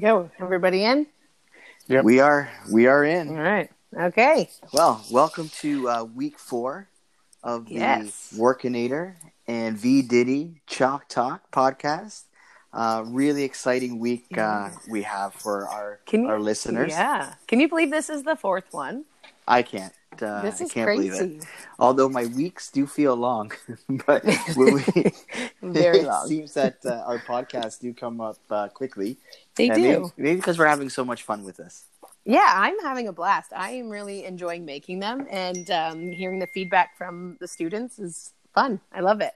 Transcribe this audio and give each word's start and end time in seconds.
Go, 0.00 0.30
everybody 0.40 0.84
in? 0.84 1.06
Yep. 1.88 2.04
We 2.04 2.20
are 2.20 2.50
we 2.70 2.86
are 2.86 3.04
in. 3.04 3.28
All 3.30 3.42
right. 3.42 3.70
Okay. 3.98 4.50
Well, 4.72 5.02
welcome 5.10 5.48
to 5.60 5.88
uh, 5.88 6.04
week 6.04 6.38
four 6.38 6.88
of 7.42 7.66
the 7.66 7.74
Yes. 7.74 8.34
Workinator 8.36 9.14
and 9.46 9.76
V 9.78 10.02
Diddy 10.02 10.60
Chalk 10.66 11.08
Talk 11.08 11.50
podcast. 11.50 12.24
Uh, 12.72 13.02
really 13.06 13.44
exciting 13.44 13.98
week 13.98 14.36
uh, 14.36 14.70
we 14.90 15.02
have 15.02 15.32
for 15.32 15.66
our 15.68 16.00
Can 16.06 16.24
you, 16.24 16.28
our 16.28 16.38
listeners. 16.38 16.92
Yeah. 16.92 17.34
Can 17.46 17.58
you 17.60 17.68
believe 17.68 17.90
this 17.90 18.10
is 18.10 18.24
the 18.24 18.36
fourth 18.36 18.72
one? 18.72 19.04
I 19.46 19.62
can't. 19.62 19.94
Uh, 20.20 20.42
This 20.42 20.60
I 20.60 20.64
is 20.64 20.72
can't 20.72 20.86
crazy. 20.86 21.08
believe 21.08 21.42
it. 21.42 21.46
Although 21.78 22.08
my 22.10 22.26
weeks 22.26 22.70
do 22.70 22.86
feel 22.86 23.16
long, 23.16 23.52
but 24.06 24.22
we, 24.56 24.74
we, 24.74 24.84
Very 25.62 26.00
it 26.04 26.06
long. 26.06 26.26
seems 26.28 26.52
that 26.54 26.84
uh, 26.84 27.04
our 27.06 27.18
podcasts 27.20 27.80
do 27.80 27.94
come 27.94 28.20
up 28.20 28.36
uh, 28.50 28.68
quickly. 28.68 29.16
They 29.58 29.68
And 29.68 29.76
do. 29.76 29.82
Maybe, 29.82 30.12
maybe 30.16 30.36
because 30.36 30.58
we're 30.58 30.66
having 30.66 30.88
so 30.88 31.04
much 31.04 31.24
fun 31.24 31.44
with 31.44 31.56
this. 31.56 31.84
Yeah, 32.24 32.52
I'm 32.54 32.78
having 32.80 33.08
a 33.08 33.12
blast. 33.12 33.52
I 33.54 33.70
am 33.70 33.90
really 33.90 34.24
enjoying 34.24 34.64
making 34.64 35.00
them, 35.00 35.26
and 35.30 35.70
um, 35.70 36.12
hearing 36.12 36.38
the 36.38 36.46
feedback 36.46 36.96
from 36.96 37.36
the 37.40 37.48
students 37.48 37.98
is 37.98 38.32
fun. 38.54 38.80
I 38.92 39.00
love 39.00 39.20
it. 39.20 39.32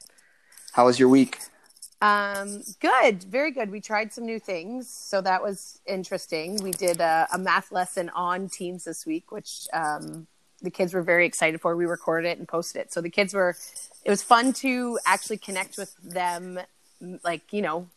How 0.72 0.86
was 0.86 0.98
your 0.98 1.08
week? 1.08 1.38
Um, 2.00 2.62
good, 2.80 3.22
very 3.24 3.50
good. 3.50 3.70
We 3.70 3.80
tried 3.80 4.12
some 4.12 4.26
new 4.26 4.38
things, 4.38 4.88
so 4.88 5.20
that 5.20 5.42
was 5.42 5.80
interesting. 5.86 6.56
We 6.62 6.72
did 6.72 7.00
a, 7.00 7.28
a 7.32 7.38
math 7.38 7.72
lesson 7.72 8.10
on 8.10 8.48
Teams 8.48 8.84
this 8.84 9.06
week, 9.06 9.32
which 9.32 9.66
um, 9.72 10.26
the 10.60 10.70
kids 10.70 10.94
were 10.94 11.02
very 11.02 11.26
excited 11.26 11.60
for. 11.60 11.76
We 11.76 11.86
recorded 11.86 12.28
it 12.28 12.38
and 12.38 12.46
posted 12.46 12.82
it, 12.82 12.92
so 12.92 13.00
the 13.00 13.10
kids 13.10 13.34
were. 13.34 13.56
It 14.04 14.10
was 14.10 14.22
fun 14.22 14.52
to 14.54 14.98
actually 15.06 15.38
connect 15.38 15.78
with 15.78 15.94
them, 16.02 16.60
like 17.24 17.52
you 17.52 17.62
know, 17.62 17.88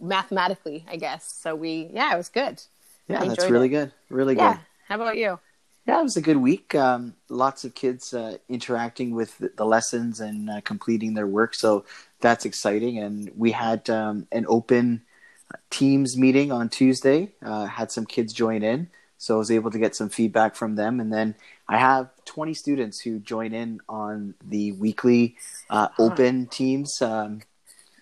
mathematically, 0.00 0.84
I 0.88 0.96
guess. 0.96 1.24
So 1.42 1.54
we, 1.54 1.90
yeah, 1.92 2.14
it 2.14 2.16
was 2.16 2.28
good. 2.28 2.62
Yeah, 3.08 3.24
that's 3.24 3.48
really 3.48 3.68
it. 3.68 3.70
good. 3.70 3.92
Really 4.10 4.34
Yeah. 4.34 4.54
good. 4.54 4.60
How 4.88 4.94
about 4.96 5.16
you? 5.16 5.38
Yeah, 5.86 5.98
it 5.98 6.04
was 6.04 6.16
a 6.16 6.22
good 6.22 6.36
week. 6.36 6.74
Um, 6.74 7.14
lots 7.28 7.64
of 7.64 7.74
kids 7.74 8.14
uh, 8.14 8.38
interacting 8.48 9.14
with 9.14 9.36
the, 9.38 9.50
the 9.56 9.64
lessons 9.64 10.20
and 10.20 10.48
uh, 10.48 10.60
completing 10.60 11.14
their 11.14 11.26
work, 11.26 11.54
so 11.54 11.84
that's 12.20 12.44
exciting. 12.44 12.98
And 12.98 13.32
we 13.36 13.50
had 13.50 13.90
um, 13.90 14.26
an 14.30 14.46
open 14.48 15.02
Teams 15.70 16.16
meeting 16.16 16.52
on 16.52 16.68
Tuesday. 16.68 17.32
Uh, 17.44 17.66
had 17.66 17.90
some 17.90 18.06
kids 18.06 18.32
join 18.32 18.62
in, 18.62 18.88
so 19.18 19.34
I 19.34 19.38
was 19.38 19.50
able 19.50 19.70
to 19.70 19.78
get 19.78 19.96
some 19.96 20.08
feedback 20.08 20.54
from 20.54 20.76
them. 20.76 21.00
And 21.00 21.12
then 21.12 21.34
I 21.68 21.78
have 21.78 22.10
20 22.24 22.54
students 22.54 23.00
who 23.00 23.18
join 23.18 23.52
in 23.52 23.80
on 23.88 24.34
the 24.44 24.72
weekly 24.72 25.36
uh, 25.68 25.88
open 25.98 26.46
Teams 26.46 27.02
um, 27.02 27.42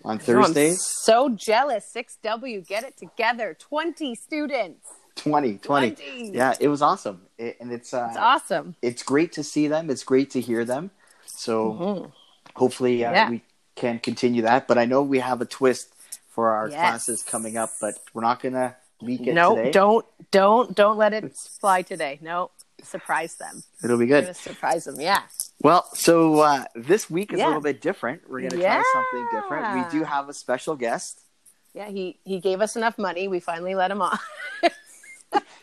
on 0.03 0.19
Thursdays. 0.19 0.79
So 1.03 1.29
jealous. 1.29 1.91
6W, 1.95 2.67
get 2.67 2.83
it 2.83 2.97
together. 2.97 3.55
20 3.59 4.15
students. 4.15 4.87
20, 5.15 5.57
20. 5.57 5.91
20. 5.91 6.31
Yeah, 6.33 6.53
it 6.59 6.67
was 6.69 6.81
awesome, 6.81 7.21
it, 7.37 7.57
and 7.59 7.71
it's 7.71 7.93
uh, 7.93 8.07
It's 8.09 8.17
awesome. 8.17 8.75
it's 8.81 9.03
great 9.03 9.33
to 9.33 9.43
see 9.43 9.67
them. 9.67 9.89
It's 9.89 10.03
great 10.03 10.31
to 10.31 10.41
hear 10.41 10.63
them. 10.65 10.89
So 11.25 11.73
Mhm. 11.73 12.11
hopefully 12.55 13.03
uh, 13.05 13.11
Yeah. 13.11 13.29
we 13.29 13.41
can 13.75 13.99
continue 13.99 14.41
that. 14.43 14.67
But 14.67 14.77
I 14.77 14.85
know 14.85 15.01
we 15.03 15.19
have 15.19 15.41
a 15.41 15.45
twist 15.45 15.89
for 16.29 16.51
our 16.51 16.69
Yes. 16.69 16.79
classes 16.79 17.23
coming 17.23 17.57
up, 17.57 17.71
but 17.81 17.95
we're 18.13 18.21
not 18.21 18.41
going 18.41 18.53
to 18.53 18.75
leak 19.01 19.27
it 19.27 19.33
No, 19.33 19.55
today. 19.55 19.71
don't, 19.71 20.05
don't, 20.31 20.75
don't 20.75 20.97
let 20.97 21.13
it 21.13 21.35
fly 21.59 21.81
today. 21.81 22.17
No, 22.21 22.51
surprise 22.81 23.35
them. 23.35 23.63
It'll 23.83 23.97
be 23.97 24.05
good. 24.05 24.33
surprise 24.35 24.85
them. 24.85 24.99
Yeah. 24.99 25.21
Well, 25.63 25.87
so 25.93 26.39
uh, 26.39 26.65
this 26.75 27.09
week 27.09 27.33
is 27.33 27.39
Yeah. 27.39 27.45
a 27.45 27.47
little 27.47 27.61
bit 27.61 27.81
different. 27.81 28.29
We're 28.29 28.39
going 28.39 28.51
to 28.51 28.57
Yeah. 28.57 28.81
try 28.81 28.91
something 28.93 29.27
different. 29.41 29.91
We 29.93 29.99
do 29.99 30.03
have 30.03 30.27
a 30.29 30.33
special 30.33 30.75
guest. 30.75 31.21
Yeah. 31.73 31.87
He 31.87 32.19
he 32.25 32.39
gave 32.39 32.61
us 32.61 32.75
enough 32.75 32.97
money. 32.97 33.27
We 33.27 33.39
finally 33.39 33.75
let 33.75 33.91
him 33.91 34.01
on. 34.01 34.17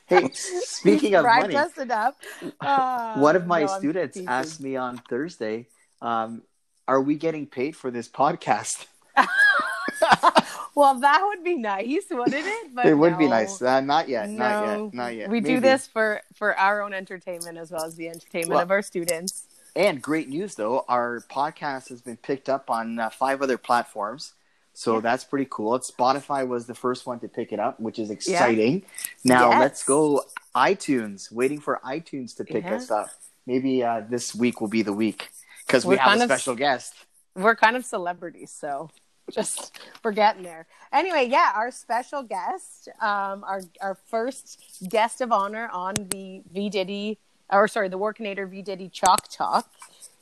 Hey, 0.07 0.31
speaking 0.33 1.15
of 1.17 1.27
money, 1.27 1.55
us 1.55 1.77
enough. 1.77 2.15
Uh, 2.63 3.19
one 3.19 3.37
of 3.37 3.47
my 3.47 3.61
no, 3.65 3.67
students 3.79 4.15
teasing. 4.15 4.27
asked 4.27 4.59
me 4.59 4.75
on 4.75 4.97
Thursday, 5.11 5.67
um, 6.01 6.41
"Are 6.87 7.03
we 7.03 7.15
getting 7.17 7.47
paid 7.47 7.77
for 7.77 7.91
this 7.91 8.09
podcast?" 8.09 8.87
well, 10.75 10.99
that 11.01 11.21
would 11.27 11.45
be 11.45 11.57
nice, 11.57 12.05
wouldn't 12.11 12.35
it? 12.47 12.75
But 12.75 12.87
it 12.87 12.95
would 12.95 13.19
be 13.19 13.29
nice. 13.29 13.61
Uh, 13.61 13.83
not 13.83 14.09
yet. 14.09 14.31
Not 14.31 14.65
No. 14.67 14.85
yet. 14.87 14.95
Not 14.95 15.15
yet. 15.15 15.29
We 15.31 15.41
do 15.41 15.61
this 15.61 15.87
for 15.87 16.23
for 16.35 16.57
our 16.57 16.81
own 16.81 16.95
entertainment 16.95 17.59
as 17.59 17.71
well 17.71 17.85
as 17.85 17.97
the 17.97 18.09
entertainment 18.09 18.51
Well- 18.55 18.61
of 18.63 18.71
our 18.71 18.81
students. 18.81 19.45
And 19.79 20.03
great 20.03 20.29
news, 20.29 20.57
though, 20.57 20.85
our 20.89 21.21
podcast 21.31 21.89
has 21.91 22.03
been 22.03 22.17
picked 22.17 22.49
up 22.49 22.69
on 22.69 22.99
uh, 22.99 23.11
five 23.11 23.41
other 23.43 23.57
platforms. 23.57 24.35
So 24.75 24.95
Yeah. 24.97 25.01
that's 25.03 25.23
pretty 25.23 25.47
cool. 25.49 25.79
Spotify 25.79 26.47
was 26.47 26.67
the 26.67 26.75
first 26.75 27.07
one 27.07 27.21
to 27.21 27.29
pick 27.29 27.53
it 27.53 27.61
up, 27.61 27.79
which 27.79 28.01
is 28.01 28.11
exciting. 28.11 28.85
Now 29.25 29.51
Yes. 29.51 29.61
let's 29.61 29.85
go 29.85 30.25
iTunes. 30.55 31.31
Waiting 31.31 31.61
for 31.61 31.81
iTunes 31.85 32.35
to 32.39 32.45
pick 32.45 32.65
Yeah. 32.65 32.75
us 32.75 32.91
up. 32.91 33.09
Maybe 33.47 33.85
uh, 33.85 34.03
this 34.09 34.35
week 34.35 34.61
will 34.61 34.69
be 34.69 34.83
the 34.83 34.93
week 34.93 35.31
because 35.65 35.87
we 35.87 35.97
have 35.97 36.19
a 36.19 36.25
of- 36.25 36.29
special 36.29 36.57
guest. 36.57 36.95
we're 37.37 37.55
kind 37.55 37.77
of 37.77 37.85
celebrities, 37.85 38.51
so 38.51 38.91
just 39.31 39.79
we're 40.03 40.11
getting 40.11 40.43
there. 40.43 40.67
Anyway, 40.93 41.27
yeah, 41.27 41.53
our 41.55 41.71
special 41.71 42.25
guest, 42.25 42.89
um, 43.01 43.45
our 43.45 43.61
our 43.81 43.95
first 43.95 44.61
guest 44.89 45.21
of 45.21 45.31
honor 45.31 45.69
on 45.73 45.95
the 45.95 46.43
V 46.53 46.69
Diddy, 46.69 47.19
or 47.51 47.69
sorry, 47.69 47.89
the 47.89 47.99
Workinator 47.99 48.49
V 48.49 48.63
Diddy 48.63 48.89
Chalk 48.89 49.29
Talk. 49.31 49.71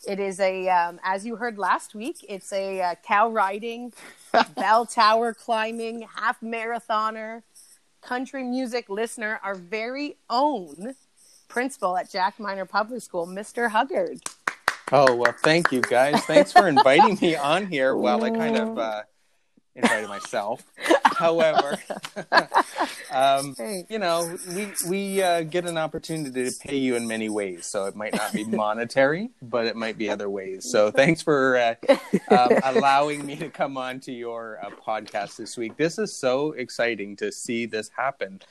It 0.07 0.21
is 0.21 0.39
a, 0.39 0.69
um, 0.69 1.01
as 1.03 1.27
you 1.27 1.37
heard 1.37 1.59
last 1.59 1.95
week, 1.95 2.25
it's 2.29 2.53
a 2.53 2.81
uh, 2.81 2.95
cow 3.03 3.29
riding, 3.29 3.93
bell 4.57 4.87
tower 4.87 5.35
climbing, 5.35 6.07
half 6.17 6.41
marathoner, 6.41 7.43
country 8.03 8.45
music 8.45 8.89
listener, 8.89 9.41
our 9.43 9.57
very 9.57 10.17
own 10.31 10.95
principal 11.49 11.97
at 11.97 12.11
Jack 12.11 12.39
Miner 12.39 12.67
Public 12.67 13.03
School, 13.03 13.27
Mr. 13.27 13.71
Huggard. 13.71 14.21
Oh 14.93 15.17
well, 15.17 15.35
thank 15.43 15.73
you 15.73 15.81
guys. 15.81 16.25
Thanks 16.27 16.53
for 16.53 16.69
inviting 16.69 17.19
me 17.23 17.35
on 17.35 17.67
here. 17.67 17.97
Well, 17.97 18.23
I 18.23 18.31
kind 18.31 18.57
of 18.57 18.79
uh, 18.79 19.03
invited 19.75 20.09
myself. 20.09 20.63
However, 21.17 21.79
um, 23.13 23.55
you 23.89 23.99
know, 23.99 24.37
we 24.55 24.69
we 24.89 25.23
uh, 25.23 25.43
get 25.43 25.65
an 25.65 25.79
opportunity 25.79 26.51
to 26.51 26.57
pay 26.59 26.77
you 26.77 26.97
in 26.97 27.07
many 27.07 27.29
ways. 27.29 27.67
So 27.67 27.87
it 27.87 27.97
might 27.97 28.15
not 28.15 28.33
be 28.33 28.45
monetary, 28.65 29.31
but 29.41 29.67
it 29.67 29.77
might 29.77 29.97
be 29.97 30.11
other 30.11 30.29
ways. 30.29 30.71
So 30.71 30.91
thanks 30.91 31.23
for 31.23 31.57
uh, 31.57 31.75
um, 32.29 32.59
allowing 32.65 33.25
me 33.25 33.37
to 33.37 33.49
come 33.49 33.77
on 33.77 34.01
to 34.01 34.13
your 34.13 34.59
uh, 34.63 34.71
podcast 34.71 35.37
this 35.37 35.57
week. 35.57 35.77
This 35.77 35.99
is 35.99 36.13
so 36.13 36.53
exciting 36.53 37.17
to 37.17 37.33
see 37.33 37.67
this 37.67 37.91
happen. 37.97 38.43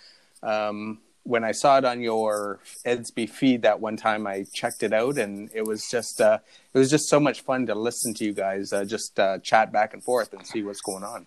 Um, 0.42 1.00
when 1.26 1.44
I 1.44 1.54
saw 1.54 1.80
it 1.80 1.86
on 1.86 2.02
your 2.02 2.60
Edsby 2.86 3.30
feed 3.30 3.64
that 3.64 3.80
one 3.80 3.98
time, 3.98 4.28
I 4.28 4.46
checked 4.54 4.84
it 4.84 4.94
out, 4.94 5.18
and 5.18 5.50
it 5.54 5.66
was 5.66 5.90
just 5.90 6.22
uh, 6.22 6.40
it 6.74 6.78
was 6.78 6.90
just 6.90 7.10
so 7.10 7.20
much 7.20 7.42
fun 7.42 7.66
to 7.66 7.76
listen 7.76 8.14
to 8.16 8.26
you 8.26 8.34
guys 8.34 8.72
uh, 8.72 8.86
just 8.86 9.20
uh, 9.20 9.40
chat 9.40 9.72
back 9.72 9.94
and 9.94 10.04
forth 10.04 10.34
and 10.34 10.46
see 10.46 10.62
what's 10.64 10.82
going 10.82 11.04
on. 11.04 11.26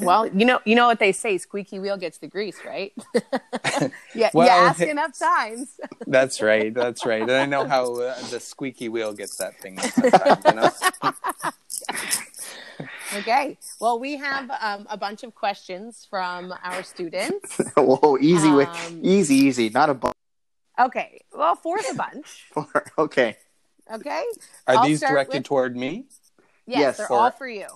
Well, 0.00 0.26
you 0.28 0.44
know, 0.44 0.60
you 0.64 0.74
know 0.74 0.86
what 0.86 0.98
they 0.98 1.12
say: 1.12 1.38
squeaky 1.38 1.78
wheel 1.78 1.96
gets 1.96 2.18
the 2.18 2.26
grease, 2.28 2.58
right? 2.64 2.92
yeah, 4.14 4.30
Well, 4.32 4.46
you 4.46 4.52
ask 4.52 4.80
enough 4.80 5.18
times. 5.32 5.78
That's 6.06 6.40
right, 6.40 6.72
that's 6.72 7.04
right. 7.06 7.22
And 7.22 7.30
I 7.30 7.46
know 7.46 7.66
how 7.66 7.94
uh, 8.00 8.18
the 8.30 8.40
squeaky 8.40 8.88
wheel 8.88 9.12
gets 9.12 9.36
that 9.36 9.58
thing. 9.60 9.78
sometimes, 9.80 10.44
you 10.44 10.52
know? 10.52 10.70
Okay. 13.16 13.56
Well, 13.80 13.98
we 13.98 14.16
have 14.16 14.50
um, 14.60 14.86
a 14.90 14.96
bunch 14.96 15.22
of 15.22 15.34
questions 15.34 16.06
from 16.10 16.52
our 16.62 16.82
students. 16.82 17.56
Whoa, 17.76 18.18
easy 18.20 18.50
way, 18.50 18.64
Um, 18.64 19.00
easy, 19.02 19.36
easy. 19.36 19.70
Not 19.70 19.88
a 19.90 19.94
bu- 19.94 20.10
Okay. 20.78 21.20
Well, 21.32 21.54
four's 21.54 21.84
a 21.90 21.94
bunch. 21.94 22.46
Okay, 22.98 23.36
Okay. 23.90 24.24
Are 24.66 24.76
I'll 24.78 24.84
these 24.84 25.00
directed 25.00 25.38
with- 25.38 25.44
toward 25.44 25.76
me? 25.76 26.06
Yes, 26.66 26.78
Yes, 26.80 26.96
they're 26.98 27.06
for- 27.06 27.14
all 27.14 27.30
for 27.30 27.48
you. 27.48 27.68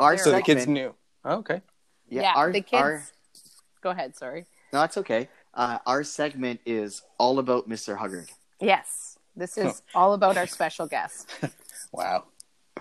our 0.00 0.16
So 0.16 0.32
the 0.32 0.42
kids 0.42 0.66
knew. 0.66 0.94
Okay. 1.24 1.60
yeah, 2.08 2.22
Yeah, 2.22 2.32
our, 2.36 2.52
the 2.52 2.60
kids. 2.60 2.82
our 2.82 3.04
Go 3.82 3.90
ahead. 3.90 4.16
Sorry. 4.16 4.46
no, 4.72 4.82
it's 4.82 4.96
okay. 4.96 5.28
Uh, 5.54 5.78
our 5.86 6.02
segment 6.04 6.60
is 6.64 7.02
all 7.18 7.38
about 7.38 7.68
Mr. 7.68 7.96
Huggard. 7.96 8.30
Yes. 8.60 9.18
This 9.36 9.58
is 9.58 9.82
all 9.94 10.14
about 10.14 10.36
our 10.36 10.46
special 10.46 10.86
guest. 10.86 11.28
Wow. 11.92 12.24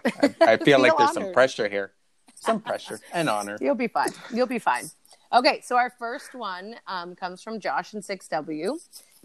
I, 0.06 0.36
I 0.40 0.58
feel 0.58 0.80
like 0.80 0.92
Feel 0.92 1.00
there's 1.00 1.12
some 1.12 1.34
pressure 1.34 1.68
here. 1.68 1.92
Some 2.36 2.62
pressure 2.62 3.02
and 3.12 3.28
honor. 3.30 3.58
You'll 3.60 3.76
be 3.76 3.90
fine. 3.90 4.12
You'll 4.34 4.48
be 4.48 4.58
fine. 4.58 4.90
Okay, 5.34 5.60
so 5.62 5.76
our 5.76 5.90
first 6.00 6.34
one 6.34 6.76
um, 6.88 7.14
comes 7.16 7.44
from 7.44 7.60
Josh 7.60 7.94
in 7.94 8.02
6W. 8.02 8.80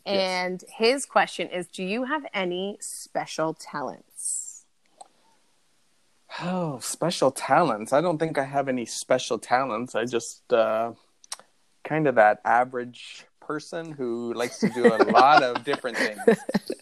And 0.05 0.63
his 0.77 1.07
question 1.07 1.49
is 1.49 1.67
Do 1.67 1.83
you 1.85 2.05
have 2.05 2.27
any 2.35 2.79
special 2.81 3.55
talents? 3.55 4.46
Oh, 6.43 6.79
special 6.81 7.31
talents. 7.31 7.93
I 7.93 8.01
don't 8.01 8.19
think 8.19 8.39
I 8.39 8.45
have 8.45 8.69
any 8.69 8.85
special 8.85 9.39
talents. 9.39 9.95
I 9.95 10.05
just 10.05 10.53
uh, 10.53 10.93
kind 11.85 12.07
of 12.07 12.17
that 12.17 12.41
average 12.45 13.27
person 13.41 13.93
who 13.93 14.35
likes 14.35 14.59
to 14.59 14.69
do 14.71 14.87
a 14.93 14.99
lot 15.13 15.43
of 15.43 15.65
different 15.65 15.97
things. 15.97 16.21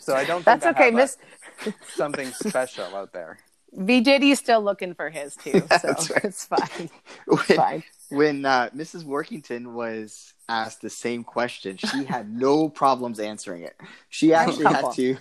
So 0.00 0.14
I 0.14 0.24
don't 0.24 0.42
think 0.44 0.44
That's 0.46 0.66
I 0.66 0.70
okay, 0.70 0.90
Miss. 0.90 1.18
something 1.94 2.30
special 2.32 2.84
out 2.96 3.12
there. 3.12 3.38
V 3.76 4.00
Diddy's 4.00 4.38
still 4.38 4.62
looking 4.62 4.94
for 4.94 5.10
his 5.10 5.34
too, 5.36 5.52
so 5.60 5.64
That's 5.68 6.10
right. 6.10 6.24
it's 6.24 6.46
fine. 6.46 6.90
when, 7.26 7.38
fine. 7.38 7.82
when 8.08 8.44
uh, 8.46 8.70
Mrs. 8.74 9.04
Workington 9.04 9.72
was 9.72 10.32
asked 10.48 10.80
the 10.80 10.90
same 10.90 11.24
question, 11.24 11.76
she 11.76 12.04
had 12.04 12.32
no 12.32 12.68
problems 12.68 13.18
answering 13.18 13.62
it. 13.64 13.74
She 14.10 14.32
actually 14.32 14.66
had 14.66 14.92
to 14.92 15.16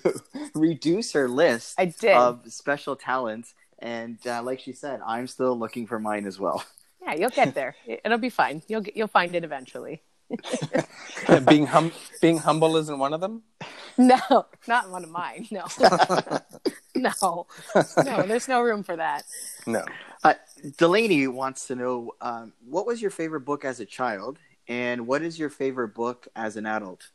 reduce 0.54 1.14
her 1.14 1.28
list 1.28 1.76
I 1.80 1.86
did. 1.86 2.14
of 2.14 2.42
special 2.48 2.96
talents, 2.96 3.56
and 3.80 4.18
uh, 4.28 4.42
like 4.44 4.60
she 4.60 4.74
said, 4.74 5.02
I'm 5.06 5.28
still 5.28 5.58
looking 5.58 5.88
for 5.88 6.00
mine 6.00 6.26
as 6.26 6.40
well. 6.40 6.64
yeah, 7.04 7.14
you'll 7.14 7.30
get 7.30 7.54
there. 7.56 7.76
It- 7.86 8.02
It'll 8.06 8.18
be 8.18 8.30
fine. 8.30 8.62
You'll 8.68 8.82
get, 8.82 8.96
you'll 8.98 9.08
find 9.08 9.36
it 9.36 9.44
eventually. 9.44 10.02
being 11.48 11.68
hum 11.68 11.92
being 12.22 12.38
humble 12.40 12.76
isn't 12.78 12.98
one 12.98 13.14
of 13.14 13.22
them. 13.22 13.44
No, 13.98 14.46
not 14.68 14.90
one 14.90 15.04
of 15.04 15.10
mine. 15.12 15.48
No, 15.52 15.66
no, 16.96 17.46
no. 18.04 18.22
There's 18.26 18.48
no 18.48 18.62
room 18.62 18.84
for 18.84 18.96
that. 18.96 19.24
No. 19.68 19.86
Uh, 20.24 20.34
Delaney 20.78 21.28
wants 21.28 21.68
to 21.68 21.76
know 21.76 22.14
um, 22.22 22.54
what 22.68 22.86
was 22.88 23.02
your 23.02 23.12
favorite 23.12 23.42
book 23.42 23.66
as 23.66 23.80
a 23.80 23.86
child, 23.86 24.40
and 24.68 25.06
what 25.06 25.22
is 25.22 25.38
your 25.38 25.50
favorite 25.50 25.90
book 25.94 26.28
as 26.36 26.56
an 26.56 26.66
adult? 26.66 27.10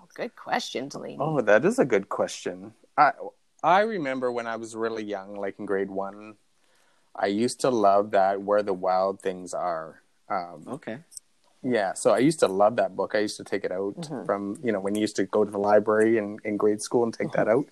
Oh, 0.00 0.06
good 0.14 0.34
question, 0.36 0.88
Delaney. 0.88 1.18
Oh, 1.20 1.40
that 1.40 1.64
is 1.64 1.78
a 1.78 1.84
good 1.84 2.08
question. 2.08 2.74
I 2.98 3.12
I 3.64 3.80
remember 3.80 4.30
when 4.30 4.46
I 4.46 4.56
was 4.56 4.76
really 4.76 5.02
young, 5.02 5.36
like 5.36 5.58
in 5.58 5.64
grade 5.64 5.90
one, 5.90 6.34
I 7.16 7.28
used 7.28 7.60
to 7.60 7.70
love 7.70 8.10
that 8.10 8.42
Where 8.42 8.62
the 8.62 8.74
Wild 8.74 9.22
Things 9.22 9.54
Are. 9.54 10.02
Um, 10.28 10.64
Okay. 10.68 10.98
yeah, 11.62 11.94
so 11.94 12.10
I 12.10 12.18
used 12.18 12.40
to 12.40 12.46
love 12.46 12.76
that 12.76 12.94
book. 12.94 13.14
I 13.14 13.20
used 13.20 13.38
to 13.38 13.44
take 13.44 13.64
it 13.64 13.72
out 13.72 13.96
Mhm. 13.96 14.26
from 14.26 14.58
you 14.62 14.70
know 14.70 14.80
when 14.80 14.94
you 14.94 15.00
used 15.00 15.16
to 15.16 15.24
go 15.24 15.46
to 15.46 15.50
the 15.50 15.58
library 15.58 16.18
in, 16.18 16.38
in 16.44 16.58
grade 16.58 16.82
school 16.82 17.04
and 17.04 17.14
take 17.14 17.32
that 17.32 17.48
out. 17.48 17.64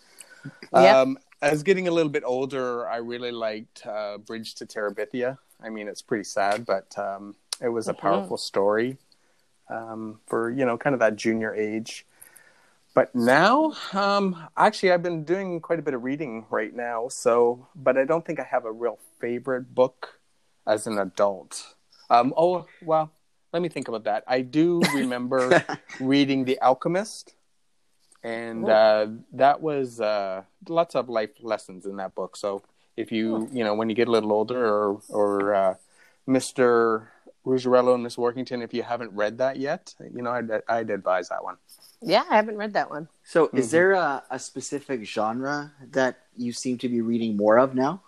Yep. 0.73 0.97
Um, 0.97 1.19
as 1.43 1.63
getting 1.63 1.89
a 1.89 1.91
little 1.91 2.11
bit 2.11 2.23
older, 2.25 2.89
I 2.89 2.97
really 2.97 3.33
liked 3.33 3.87
uh, 3.87 4.17
Bridge 4.17 4.55
to 4.57 4.65
Terabithia. 4.67 5.37
I 5.63 5.69
mean, 5.69 5.89
it's 5.89 6.01
pretty 6.01 6.25
sad, 6.25 6.65
but 6.65 6.97
um, 6.99 7.35
it 7.61 7.69
was 7.69 7.87
a 7.89 7.93
Mhm. 7.93 7.99
powerful 7.99 8.39
story 8.39 8.97
um, 9.69 10.21
for 10.27 10.49
you 10.51 10.65
know 10.65 10.79
kind 10.79 10.95
of 10.95 11.01
that 11.01 11.17
junior 11.17 11.55
age. 11.55 12.07
But 12.95 13.15
now, 13.15 13.73
um, 13.93 14.49
actually, 14.57 14.93
I've 14.93 15.03
been 15.03 15.25
doing 15.25 15.61
quite 15.61 15.79
a 15.79 15.83
bit 15.83 15.95
of 15.95 16.05
reading 16.05 16.45
right 16.51 16.75
now. 16.75 17.09
So, 17.09 17.67
but 17.75 17.97
I 17.97 18.05
don't 18.05 18.25
think 18.25 18.39
I 18.39 18.45
have 18.45 18.67
a 18.67 18.73
real 18.73 18.99
favorite 19.19 19.75
book 19.75 20.21
as 20.67 20.87
an 20.87 20.99
adult. 20.99 21.75
Um, 22.11 22.35
oh 22.37 22.67
well, 22.83 23.11
let 23.53 23.63
me 23.63 23.71
think 23.71 23.89
about 23.89 24.05
that. 24.05 24.25
I 24.27 24.43
do 24.43 24.81
remember 24.95 25.65
reading 26.01 26.45
The 26.45 26.61
Alchemist, 26.61 27.35
and 28.23 28.69
Ooh. 28.69 28.73
uh, 28.73 29.07
that 29.33 29.63
was 29.63 30.01
uh, 30.01 30.43
lots 30.69 30.95
of 30.95 31.09
life 31.09 31.31
lessons 31.41 31.87
in 31.87 31.97
that 31.97 32.15
book. 32.15 32.37
So 32.37 32.63
if 32.97 33.11
you 33.11 33.49
you 33.53 33.65
know 33.65 33.75
when 33.75 33.89
you 33.89 33.95
get 33.95 34.09
a 34.09 34.11
little 34.11 34.33
older, 34.33 34.67
or 34.67 35.01
or 35.09 35.55
uh, 35.55 35.75
Mister 36.27 37.11
Ruggiero 37.45 37.95
and 37.95 38.03
Miss 38.03 38.17
Workington, 38.17 38.63
if 38.63 38.73
you 38.73 38.83
haven't 38.83 39.13
read 39.13 39.39
that 39.39 39.57
yet, 39.59 39.95
you 40.15 40.23
know 40.23 40.31
I'd 40.31 40.51
I'd 40.69 40.91
advise 40.91 41.29
that 41.29 41.43
one. 41.43 41.57
Yeah, 42.01 42.25
I 42.31 42.37
haven't 42.37 42.57
read 42.57 42.73
that 42.75 42.91
one. 42.91 43.09
So, 43.25 43.49
is 43.53 43.69
Mhm. 43.69 43.71
there 43.71 43.93
a, 43.93 44.23
a 44.31 44.39
specific 44.39 45.05
genre 45.05 45.73
that 45.93 46.19
you 46.37 46.53
seem 46.53 46.79
to 46.79 46.89
be 46.89 47.01
reading 47.01 47.37
more 47.37 47.59
of 47.59 47.75
now? 47.75 48.03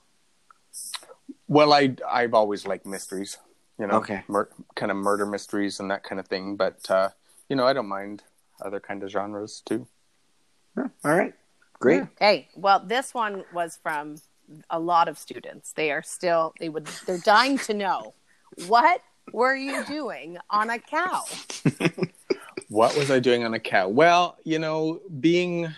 Well, 1.48 1.72
I 1.72 1.94
I've 2.08 2.34
always 2.34 2.66
liked 2.66 2.86
mysteries, 2.86 3.38
you 3.78 3.86
know, 3.86 3.96
Okay. 3.98 4.25
mur- 4.28 4.50
kind 4.75 4.90
of 4.90 4.96
murder 4.96 5.26
mysteries 5.26 5.78
and 5.80 5.90
that 5.90 6.02
kind 6.02 6.19
of 6.20 6.26
thing. 6.26 6.56
But 6.56 6.90
uh, 6.90 7.10
you 7.48 7.56
know, 7.56 7.66
I 7.66 7.72
don't 7.72 7.88
mind 7.88 8.22
other 8.64 8.80
kind 8.80 9.02
of 9.02 9.10
genres 9.10 9.62
too. 9.64 9.87
Huh, 10.76 10.88
All 11.04 11.16
right. 11.16 11.34
Great. 11.80 12.04
Hey, 12.19 12.48
well, 12.56 12.80
this 12.80 13.12
one 13.12 13.44
was 13.52 13.78
from 13.82 14.16
a 14.70 14.78
lot 14.78 15.08
of 15.08 15.19
students. 15.19 15.72
They 15.72 15.90
are 15.90 16.02
still 16.02 16.54
they 16.58 16.69
would 16.69 16.87
they're 17.06 17.19
dying 17.19 17.58
to 17.58 17.75
know 17.75 18.14
what 18.66 19.02
were 19.32 19.56
you 19.56 19.85
doing 19.85 20.38
on 20.50 20.71
a 20.71 20.79
cow? 20.79 21.25
What 22.75 22.97
was 22.97 23.11
I 23.11 23.21
doing 23.21 23.44
on 23.44 23.55
a 23.55 23.61
cow? 23.61 23.88
Well, 23.88 24.37
you 24.43 24.59
know, 24.59 25.00
being 25.21 25.73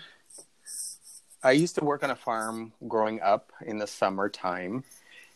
I 1.43 1.51
used 1.51 1.75
to 1.75 1.85
work 1.85 2.03
on 2.03 2.09
a 2.09 2.15
farm 2.15 2.73
growing 2.87 3.21
up 3.21 3.51
in 3.65 3.77
the 3.77 3.85
summertime, 3.85 4.83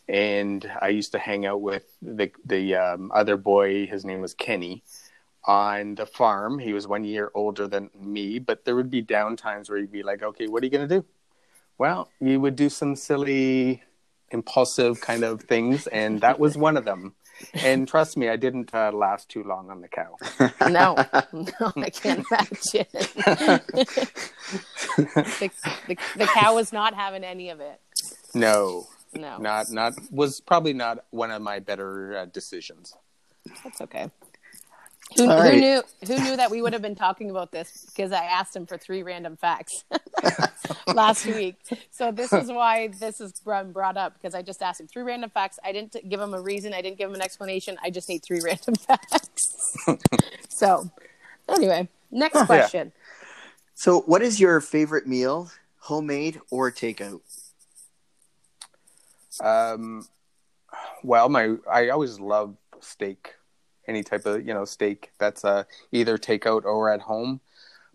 and 0.08 0.70
I 0.82 0.90
used 0.90 1.12
to 1.12 1.20
hang 1.20 1.46
out 1.46 1.62
with 1.62 1.84
the 2.02 2.32
the 2.46 2.76
um, 2.76 3.12
other 3.14 3.38
boy. 3.38 3.86
His 3.86 4.06
name 4.06 4.22
was 4.22 4.34
Kenny. 4.34 4.84
On 5.46 5.96
the 5.96 6.06
farm, 6.06 6.58
he 6.58 6.74
was 6.74 6.88
one 6.88 7.04
year 7.04 7.32
older 7.34 7.68
than 7.68 7.90
me, 8.00 8.40
but 8.40 8.64
there 8.64 8.76
would 8.76 8.90
be 8.90 9.02
down 9.02 9.36
times 9.36 9.70
where 9.70 9.78
you'd 9.78 9.92
be 9.92 10.04
like, 10.04 10.24
"Okay, 10.24 10.48
what 10.48 10.64
are 10.64 10.66
you 10.66 10.72
gonna 10.72 10.88
do?" 10.88 11.06
Well, 11.78 12.10
you 12.20 12.40
would 12.40 12.56
do 12.56 12.70
some 12.70 12.96
silly, 12.96 13.84
impulsive 14.30 15.02
kind 15.02 15.24
of 15.24 15.42
things, 15.42 15.88
and 15.88 16.22
that 16.22 16.40
was 16.40 16.58
one 16.58 16.78
of 16.78 16.86
them. 16.86 17.14
And 17.54 17.88
trust 17.88 18.18
me, 18.18 18.30
I 18.30 18.36
didn't 18.36 18.74
uh, 18.74 18.92
last 18.92 19.30
too 19.30 19.44
long 19.44 19.70
on 19.70 19.82
the 19.82 19.88
cow. 19.88 20.18
No, 20.70 20.96
no, 21.34 21.74
I 21.78 21.90
can't 21.90 22.26
imagine. 22.32 22.86
the, 24.96 25.52
the, 25.88 25.98
the 26.18 26.26
cow 26.26 26.56
was 26.56 26.72
not 26.74 26.94
having 26.94 27.24
any 27.24 27.50
of 27.50 27.60
it. 27.60 27.80
No, 28.34 28.88
No, 29.14 29.38
not 29.38 29.70
not 29.72 29.94
was 30.12 30.40
probably 30.42 30.74
not 30.74 31.06
one 31.12 31.32
of 31.32 31.42
my 31.42 31.60
better 31.60 32.18
uh, 32.18 32.26
decisions. 32.26 32.96
that's 33.64 33.82
okay. 33.82 34.10
Who, 35.18 35.24
who 35.24 35.30
right. 35.30 35.60
knew? 35.60 35.84
Who 36.08 36.20
knew 36.20 36.38
that 36.38 36.50
we 36.50 36.62
would 36.62 36.74
have 36.74 36.82
been 36.82 36.96
talking 36.96 37.30
about 37.30 37.52
this? 37.52 37.86
Because 37.86 38.12
I 38.12 38.24
asked 38.24 38.56
him 38.56 38.66
for 38.66 38.78
three 38.78 39.04
random 39.04 39.36
facts 39.36 39.84
last 40.88 41.26
week. 41.26 41.58
So 41.92 42.12
this 42.12 42.32
is 42.32 42.50
why 42.50 42.88
this 42.88 43.20
is 43.20 43.34
brought 43.44 43.98
up 43.98 44.14
because 44.14 44.34
I 44.34 44.42
just 44.42 44.62
asked 44.62 44.80
him 44.80 44.88
three 44.88 45.04
random 45.04 45.30
facts. 45.30 45.60
I 45.64 45.74
didn't 45.74 45.96
give 46.08 46.20
him 46.20 46.34
a 46.34 46.42
reason. 46.42 46.74
I 46.74 46.82
didn't 46.82 46.98
give 46.98 47.10
him 47.10 47.16
an 47.16 47.22
explanation. 47.22 47.78
I 47.84 47.90
just 47.90 48.08
need 48.08 48.24
three 48.24 48.40
random 48.44 48.76
facts. 48.76 49.76
so 50.50 50.90
anyway, 51.50 51.90
next 52.10 52.36
Yeah. 52.36 52.46
question. 52.46 52.92
So, 53.74 54.02
what 54.02 54.22
is 54.22 54.40
your 54.40 54.62
favorite 54.62 55.08
meal, 55.08 55.50
homemade 55.80 56.40
or 56.52 56.72
takeout? 56.72 57.22
Um, 59.44 60.06
well, 61.04 61.30
my 61.30 61.56
I 61.70 61.90
always 61.90 62.20
love 62.20 62.56
steak, 62.80 63.34
any 63.88 64.04
type 64.04 64.26
of 64.26 64.46
you 64.46 64.54
know 64.54 64.66
steak 64.66 65.12
that's 65.18 65.44
uh, 65.44 65.64
either 65.92 66.18
takeout 66.18 66.66
or 66.66 66.90
at 66.92 67.02
home. 67.02 67.42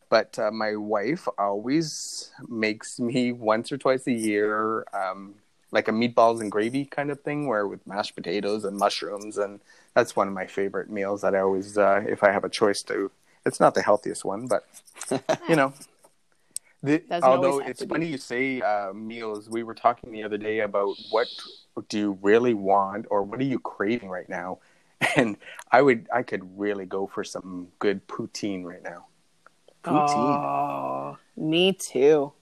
But 0.09 0.39
uh, 0.39 0.53
my 0.53 0.77
wife 0.77 1.27
always 1.39 2.31
makes 2.49 3.01
me 3.11 3.33
once 3.33 3.73
or 3.73 3.79
twice 3.79 4.07
a 4.07 4.13
year, 4.13 4.85
um, 4.93 5.35
like 5.71 5.89
a 5.89 5.93
meatballs 5.93 6.41
and 6.41 6.51
gravy 6.51 6.85
kind 6.85 7.11
of 7.11 7.21
thing, 7.21 7.47
where 7.47 7.67
with 7.67 7.87
mashed 7.87 8.15
potatoes 8.15 8.65
and 8.65 8.77
mushrooms, 8.77 9.39
and 9.39 9.61
that's 9.95 10.15
one 10.15 10.29
of 10.29 10.35
my 10.35 10.47
favorite 10.47 10.91
meals 10.91 11.23
that 11.23 11.35
I 11.35 11.41
always, 11.41 11.77
uh, 11.77 12.03
if 12.07 12.23
I 12.23 12.31
have 12.31 12.45
a 12.45 12.51
choice 12.51 12.83
to. 12.85 13.11
It's 13.45 13.61
not 13.61 13.75
the 13.75 13.83
healthiest 13.83 14.25
one, 14.25 14.47
but 14.47 14.67
you 15.49 15.57
know. 15.57 15.73
The, 16.83 17.03
although 17.23 17.59
it's 17.61 17.85
funny 17.85 18.07
you 18.07 18.19
say 18.19 18.61
uh, 18.61 18.93
meals, 18.93 19.49
we 19.49 19.63
were 19.63 19.75
talking 19.75 20.13
the 20.13 20.23
other 20.23 20.39
day 20.39 20.61
about 20.61 20.95
what 21.11 21.29
do 21.89 21.99
you 21.99 22.19
really 22.23 22.55
want 22.55 23.07
or 23.11 23.23
what 23.23 23.41
are 23.41 23.45
you 23.45 23.59
craving 23.59 24.09
right 24.09 24.29
now, 24.29 24.59
and 25.17 25.37
I 25.71 25.83
would 25.83 26.09
I 26.13 26.23
could 26.23 26.59
really 26.59 26.87
go 26.87 27.07
for 27.07 27.25
some 27.25 27.69
good 27.79 28.07
poutine 28.09 28.65
right 28.65 28.83
now. 28.83 29.07
Poutine. 29.85 30.09
Oh, 30.09 31.19
me 31.37 31.73
too. 31.73 32.33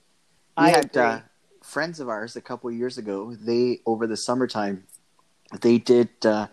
we 0.56 0.64
I 0.64 0.68
had 0.70 0.96
uh, 0.96 1.20
friends 1.62 2.00
of 2.00 2.08
ours 2.08 2.36
a 2.36 2.40
couple 2.40 2.70
of 2.70 2.76
years 2.76 2.98
ago. 2.98 3.34
They 3.34 3.80
over 3.86 4.06
the 4.06 4.16
summertime, 4.16 4.84
they 5.60 5.78
did 5.78 6.08
uh, 6.24 6.48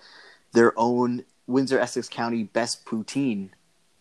their 0.53 0.77
own 0.77 1.25
Windsor 1.47 1.79
Essex 1.79 2.09
County 2.09 2.43
best 2.43 2.85
poutine 2.85 3.49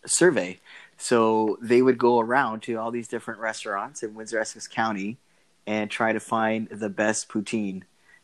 survey. 0.07 0.59
So 0.97 1.59
they 1.63 1.81
would 1.81 1.99
go 1.99 2.21
around 2.21 2.63
to 2.65 2.75
all 2.75 2.91
these 2.91 3.09
different 3.09 3.41
restaurants 3.41 4.03
in 4.03 4.15
Windsor 4.15 4.39
Essex 4.39 4.67
County 4.69 5.19
and 5.67 5.91
try 5.91 6.13
to 6.13 6.21
find 6.21 6.69
the 6.69 6.91
best 6.91 7.29
poutine. 7.29 7.83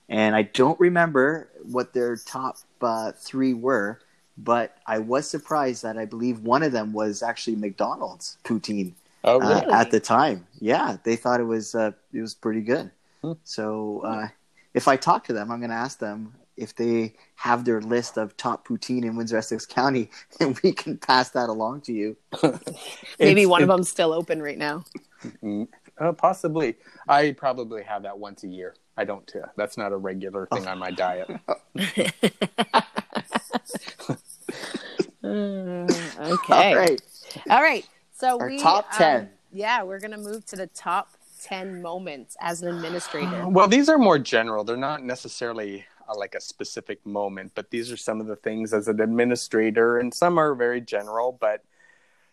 And 0.09 0.37
I 0.37 0.43
don't 0.43 0.79
remember 0.79 1.49
what 1.65 1.93
their 1.93 2.17
top 2.17 2.59
uh, 2.81 3.13
three 3.13 3.55
were, 3.55 4.01
but 4.39 4.77
I 4.87 4.99
was 4.99 5.29
surprised 5.29 5.83
that 5.83 5.99
I 5.99 6.05
believe 6.05 6.41
one 6.41 6.63
of 6.63 6.73
them 6.73 6.93
was 6.93 7.23
actually 7.23 7.57
McDonald's 7.57 8.39
poutine 8.45 8.93
Oh, 9.25 9.41
uh, 9.41 9.65
at 9.73 9.91
the 9.91 9.99
time. 9.99 10.47
Yeah, 10.61 10.99
they 11.03 11.17
thought 11.17 11.41
it 11.41 11.45
was 11.45 11.75
uh, 11.75 11.91
it 12.13 12.21
was 12.21 12.35
pretty 12.35 12.61
good. 12.61 12.93
Hmm. 13.23 13.33
So 13.43 14.01
uh, 14.05 14.29
if 14.75 14.87
I 14.87 14.97
talk 14.97 15.25
to 15.27 15.33
them, 15.33 15.51
I'm 15.51 15.59
going 15.59 15.71
to 15.71 15.77
ask 15.77 15.99
them 15.99 16.35
if 16.57 16.77
they 16.77 17.15
have 17.35 17.65
their 17.65 17.81
list 17.81 18.17
of 18.17 18.37
top 18.37 18.67
poutine 18.69 19.05
in 19.05 19.17
Windsor 19.17 19.39
Essex 19.39 19.67
County, 19.67 20.09
and 20.41 20.57
we 20.63 20.73
can 20.73 20.97
pass 20.97 21.31
that 21.31 21.49
along 21.49 21.81
to 21.83 21.93
you. 21.93 22.17
Maybe 23.19 23.43
It's- 23.43 23.47
one 23.49 23.63
of 23.63 23.69
them's 23.69 23.89
still 23.91 24.13
open 24.13 24.41
right 24.41 24.59
now. 24.59 24.85
Uh, 25.99 26.13
possibly, 26.13 26.77
I 27.09 27.33
probably 27.33 27.83
have 27.83 28.05
that 28.05 28.19
once 28.19 28.45
a 28.45 28.49
year. 28.49 28.75
I 28.97 29.05
don't. 29.05 29.31
Uh, 29.35 29.49
that's 29.57 29.77
not 29.77 29.93
a 29.93 29.97
regular 29.97 30.47
thing 30.47 30.67
on 30.67 30.79
my 30.79 30.91
diet. 30.91 31.29
Mm, 35.23 36.21
okay. 36.21 36.73
All 36.73 36.77
right, 36.77 37.03
All 37.51 37.63
right. 37.63 37.87
So 38.13 38.39
our 38.41 38.49
we 38.49 38.59
top 38.59 38.87
um, 38.93 38.99
ten. 38.99 39.31
yeah, 39.53 39.83
we're 39.83 40.01
gonna 40.01 40.17
move 40.17 40.47
to 40.47 40.57
the 40.57 40.69
top 40.69 41.11
10 41.43 41.83
moments 41.83 42.37
as 42.41 42.63
an 42.63 42.75
administrator? 42.75 43.49
Well, 43.49 43.69
these 43.69 43.89
are 43.89 43.99
more 43.99 44.19
general. 44.19 44.65
They're 44.65 44.77
not 44.77 45.05
necessarily 45.05 45.85
uh, 46.09 46.17
like 46.17 46.35
a 46.35 46.41
specific 46.41 47.05
moment, 47.07 47.53
but 47.55 47.71
these 47.71 47.93
are 47.93 47.97
some 47.97 48.21
of 48.21 48.27
the 48.27 48.37
things 48.37 48.73
as 48.73 48.89
an 48.89 49.01
administrator, 49.01 49.99
and 49.99 50.13
some 50.13 50.39
are 50.39 50.55
very 50.55 50.81
general. 50.81 51.37
But 51.39 51.63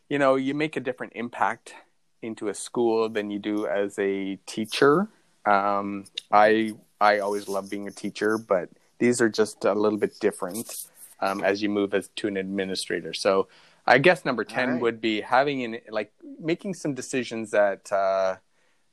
you 0.09 0.19
know, 0.19 0.35
you 0.35 0.53
make 0.53 0.75
a 0.75 0.79
different 0.79 1.13
impact 1.15 1.73
into 2.21 2.47
a 2.47 2.53
school 2.53 3.09
than 3.09 3.29
you 3.29 3.39
do 3.39 3.67
as 3.67 3.97
a 3.99 4.37
teacher. 4.45 5.09
Um, 5.45 6.05
I 6.31 6.73
I 7.01 7.19
always 7.19 7.47
love 7.47 7.69
being 7.69 7.87
a 7.87 7.91
teacher, 7.91 8.37
but 8.37 8.69
these 8.99 9.21
are 9.21 9.29
just 9.29 9.65
a 9.65 9.73
little 9.73 9.99
bit 9.99 10.19
different 10.19 10.87
um, 11.19 11.43
as 11.43 11.61
you 11.61 11.69
move 11.69 11.93
as 11.93 12.09
to 12.15 12.27
an 12.27 12.37
administrator. 12.37 13.13
So 13.13 13.47
I 13.85 13.97
guess 13.97 14.25
number 14.25 14.43
ten 14.43 14.69
right. 14.69 14.81
would 14.81 15.01
be 15.01 15.21
having 15.21 15.63
an 15.63 15.79
like 15.89 16.11
making 16.39 16.73
some 16.75 16.93
decisions 16.93 17.51
that. 17.51 17.91
Uh, 17.91 18.37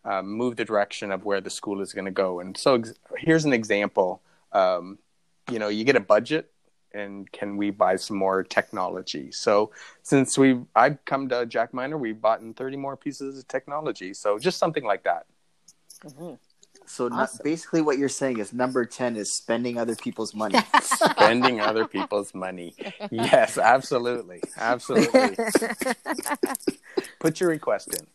um, 0.04 0.28
move 0.28 0.57
the 0.57 0.64
direction 0.64 1.12
of 1.12 1.25
where 1.25 1.40
the 1.40 1.50
school 1.50 1.80
is 1.80 1.92
going 1.92 2.07
to 2.07 2.11
go. 2.11 2.40
And 2.40 2.57
so 2.57 2.76
ex- 2.76 2.95
here's 3.19 3.45
an 3.45 3.52
example. 3.52 4.23
Um, 4.52 4.99
you 5.50 5.59
know, 5.59 5.69
you 5.69 5.85
get 5.85 5.97
a 5.97 6.00
budget 6.00 6.50
and 6.92 7.30
can 7.30 7.57
we 7.57 7.71
buy 7.71 7.97
some 7.97 8.16
more 8.16 8.42
technology? 8.42 9.30
So 9.30 9.73
since 10.02 10.38
we 10.38 10.61
I've 10.75 11.04
come 11.04 11.28
to 11.28 11.47
Jack 11.47 11.75
Miner, 11.75 11.99
we've 11.99 12.21
bought 12.21 12.40
in 12.40 12.54
30 12.54 12.76
more 12.76 12.97
pieces 12.97 13.38
of 13.38 13.49
technology. 13.49 14.14
So 14.14 14.38
just 14.38 14.59
something 14.59 14.85
like 14.85 15.04
that. 15.04 15.26
Mhm. 16.04 16.38
So 16.87 17.07
not, 17.09 17.21
Awesome. 17.21 17.40
basically, 17.45 17.83
what 17.83 17.99
you're 17.99 18.09
saying 18.09 18.38
is 18.38 18.52
number 18.52 18.85
ten 18.85 19.14
is 19.16 19.33
spending 19.33 19.78
other 19.78 19.95
people's 19.95 20.35
money. 20.35 20.59
Spending 20.83 21.61
other 21.61 21.87
people's 21.87 22.35
money. 22.35 22.75
Yes, 23.11 23.59
absolutely. 23.59 24.42
Absolutely. 24.57 25.37
Put 27.21 27.38
your 27.40 27.50
request 27.50 27.95
in. 27.95 28.07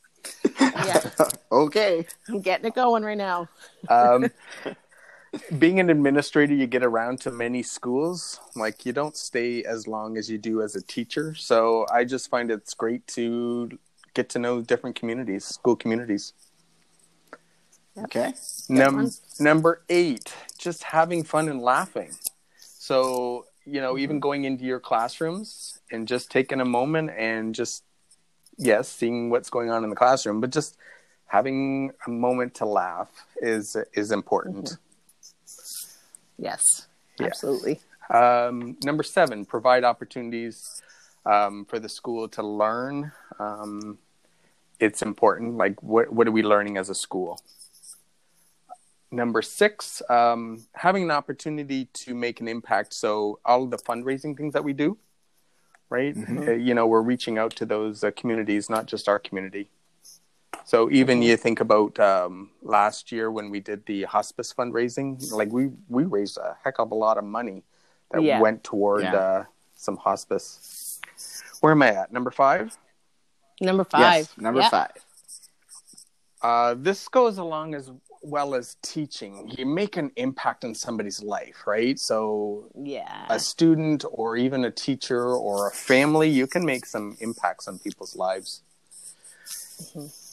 yeah, 0.60 1.10
okay. 1.52 2.06
I'm 2.28 2.42
getting 2.42 2.66
it 2.66 2.76
going 2.76 3.04
right 3.04 3.18
now. 3.18 3.48
um, 3.90 4.30
being 5.60 5.80
an 5.80 5.90
administrator, 5.90 6.54
you 6.54 6.68
get 6.68 6.84
around 6.84 7.22
to 7.22 7.32
many 7.32 7.64
schools. 7.64 8.40
Like 8.56 8.86
you 8.86 8.92
don't 8.92 9.16
stay 9.16 9.64
as 9.64 9.88
long 9.88 10.18
as 10.18 10.30
you 10.30 10.38
do 10.38 10.62
as 10.62 10.76
a 10.76 10.82
teacher. 10.82 11.34
So 11.36 11.86
I 11.92 12.04
just 12.04 12.30
find 12.30 12.52
it's 12.52 12.74
great 12.74 13.06
to 13.08 13.70
get 14.14 14.30
to 14.30 14.40
know 14.40 14.62
different 14.62 14.96
communities, 14.98 15.46
school 15.46 15.76
communities. 15.76 16.34
Okay. 17.98 18.34
Num- 18.70 19.12
number 19.40 19.82
eight, 19.90 20.34
just 20.58 20.84
having 20.84 21.24
fun 21.24 21.48
and 21.50 21.62
laughing. 21.62 22.12
So 22.60 23.46
you 23.66 23.82
know, 23.82 23.94
Mm-hmm. 23.94 24.04
even 24.04 24.20
going 24.20 24.44
into 24.46 24.64
your 24.64 24.80
classrooms 24.80 25.80
and 25.92 26.08
just 26.08 26.30
taking 26.30 26.62
a 26.62 26.66
moment 26.66 27.10
and 27.18 27.56
just 27.56 27.84
yes, 28.58 28.88
seeing 28.90 29.30
what's 29.30 29.50
going 29.50 29.70
on 29.72 29.84
in 29.84 29.90
the 29.90 29.96
classroom, 29.96 30.40
but 30.40 30.52
just 30.52 30.78
having 31.28 31.92
a 32.06 32.10
moment 32.10 32.54
to 32.56 32.66
laugh 32.66 33.10
is 33.42 33.76
is 33.94 34.12
important. 34.12 34.66
Mm-hmm. 34.66 36.44
Yes, 36.44 36.88
Yeah. 37.20 37.28
absolutely. 37.28 37.80
Um, 38.14 38.78
number 38.84 39.02
seven, 39.04 39.46
provide 39.46 39.84
opportunities 39.84 40.82
um, 41.26 41.66
for 41.66 41.80
the 41.80 41.90
school 41.90 42.28
to 42.30 42.44
learn. 42.44 43.12
Um, 43.40 43.98
it's 44.80 45.02
important. 45.02 45.58
Like, 45.58 45.82
what 45.82 46.12
what 46.14 46.28
are 46.28 46.32
we 46.32 46.44
learning 46.44 46.78
as 46.78 46.90
a 46.90 46.96
school? 46.96 47.40
Number 49.16 49.42
six, 49.42 50.02
um, 50.10 50.66
having 50.74 51.04
an 51.04 51.12
opportunity 51.12 51.86
to 52.04 52.14
make 52.14 52.42
an 52.42 52.48
impact. 52.50 52.94
So 52.94 53.40
all 53.46 53.64
of 53.64 53.72
the 53.72 53.78
fundraising 53.78 54.36
things 54.36 54.54
that 54.54 54.64
we 54.64 54.74
do, 54.74 54.98
right? 55.90 56.14
Mhm. 56.16 56.48
Uh, 56.48 56.52
you 56.52 56.74
know, 56.74 56.86
we're 56.86 57.02
reaching 57.02 57.38
out 57.38 57.52
to 57.56 57.66
those 57.66 58.04
uh, 58.04 58.12
communities, 58.16 58.70
not 58.70 58.88
just 58.88 59.08
our 59.08 59.18
community. 59.20 59.70
So 60.66 60.90
even 60.92 61.22
you 61.22 61.38
think 61.38 61.60
about 61.62 61.98
um, 62.00 62.52
last 62.62 63.12
year 63.12 63.32
when 63.32 63.50
we 63.50 63.60
did 63.62 63.86
the 63.86 64.04
hospice 64.04 64.54
fundraising, 64.54 65.32
like 65.32 65.52
we 65.52 65.72
we 65.88 66.04
raised 66.04 66.38
a 66.38 66.58
heck 66.64 66.80
of 66.80 66.92
a 66.92 66.96
lot 66.96 67.18
of 67.18 67.24
money 67.24 67.64
that 68.12 68.22
Yeah. 68.22 68.42
went 68.42 68.64
toward 68.64 69.04
Yeah. 69.04 69.16
uh, 69.16 69.44
some 69.76 69.98
hospice. 69.98 71.00
Where 71.62 71.72
am 71.72 71.82
I 71.84 71.90
at? 72.02 72.12
Number 72.12 72.32
five. 72.32 72.78
Number 73.62 73.86
five. 73.86 74.02
Yes. 74.28 74.38
Number 74.38 74.60
Yeah. 74.62 74.70
five. 74.70 75.06
Uh, 76.42 76.74
this 76.78 77.08
goes 77.08 77.38
along 77.38 77.74
as 77.76 77.92
well 78.26 78.56
as 78.56 78.78
teaching. 78.82 79.52
You 79.58 79.66
make 79.66 79.98
an 79.98 80.12
impact 80.16 80.66
on 80.66 80.74
somebody's 80.74 81.22
life, 81.22 81.68
right? 81.68 82.00
So 82.00 82.70
Yeah. 82.76 83.26
a 83.30 83.40
student 83.40 84.04
or 84.12 84.36
even 84.36 84.66
a 84.66 84.72
teacher 84.72 85.36
or 85.36 85.68
a 85.68 85.72
family, 85.72 86.30
you 86.30 86.48
can 86.48 86.66
make 86.66 86.86
some 86.86 87.18
impacts 87.20 87.68
on 87.68 87.80
people's 87.80 88.16
lives. 88.16 88.62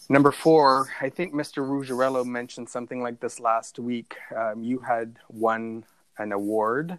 Number 0.08 0.32
four, 0.32 0.88
I 1.00 1.08
think 1.08 1.32
Mr. 1.32 1.66
Ruggiero 1.66 2.25
mentioned 2.25 2.68
something 2.68 3.02
like 3.02 3.20
this 3.20 3.40
last 3.40 3.78
week. 3.78 4.16
Um, 4.34 4.62
you 4.62 4.80
had 4.80 5.18
won 5.28 5.84
an 6.18 6.32
award. 6.32 6.99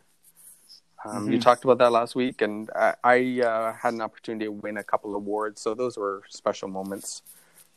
Um, 1.05 1.29
You 1.29 1.37
Mhm. 1.37 1.41
talked 1.41 1.63
about 1.65 1.79
that 1.79 1.91
last 1.91 2.15
week, 2.15 2.41
and 2.41 2.69
I, 2.75 2.95
I 3.03 3.41
uh, 3.41 3.73
had 3.73 3.93
an 3.93 4.01
opportunity 4.01 4.45
to 4.45 4.51
win 4.51 4.77
a 4.77 4.83
couple 4.83 5.13
awards. 5.15 5.61
So 5.61 5.73
those 5.73 5.97
were 5.97 6.23
special 6.29 6.69
moments 6.69 7.21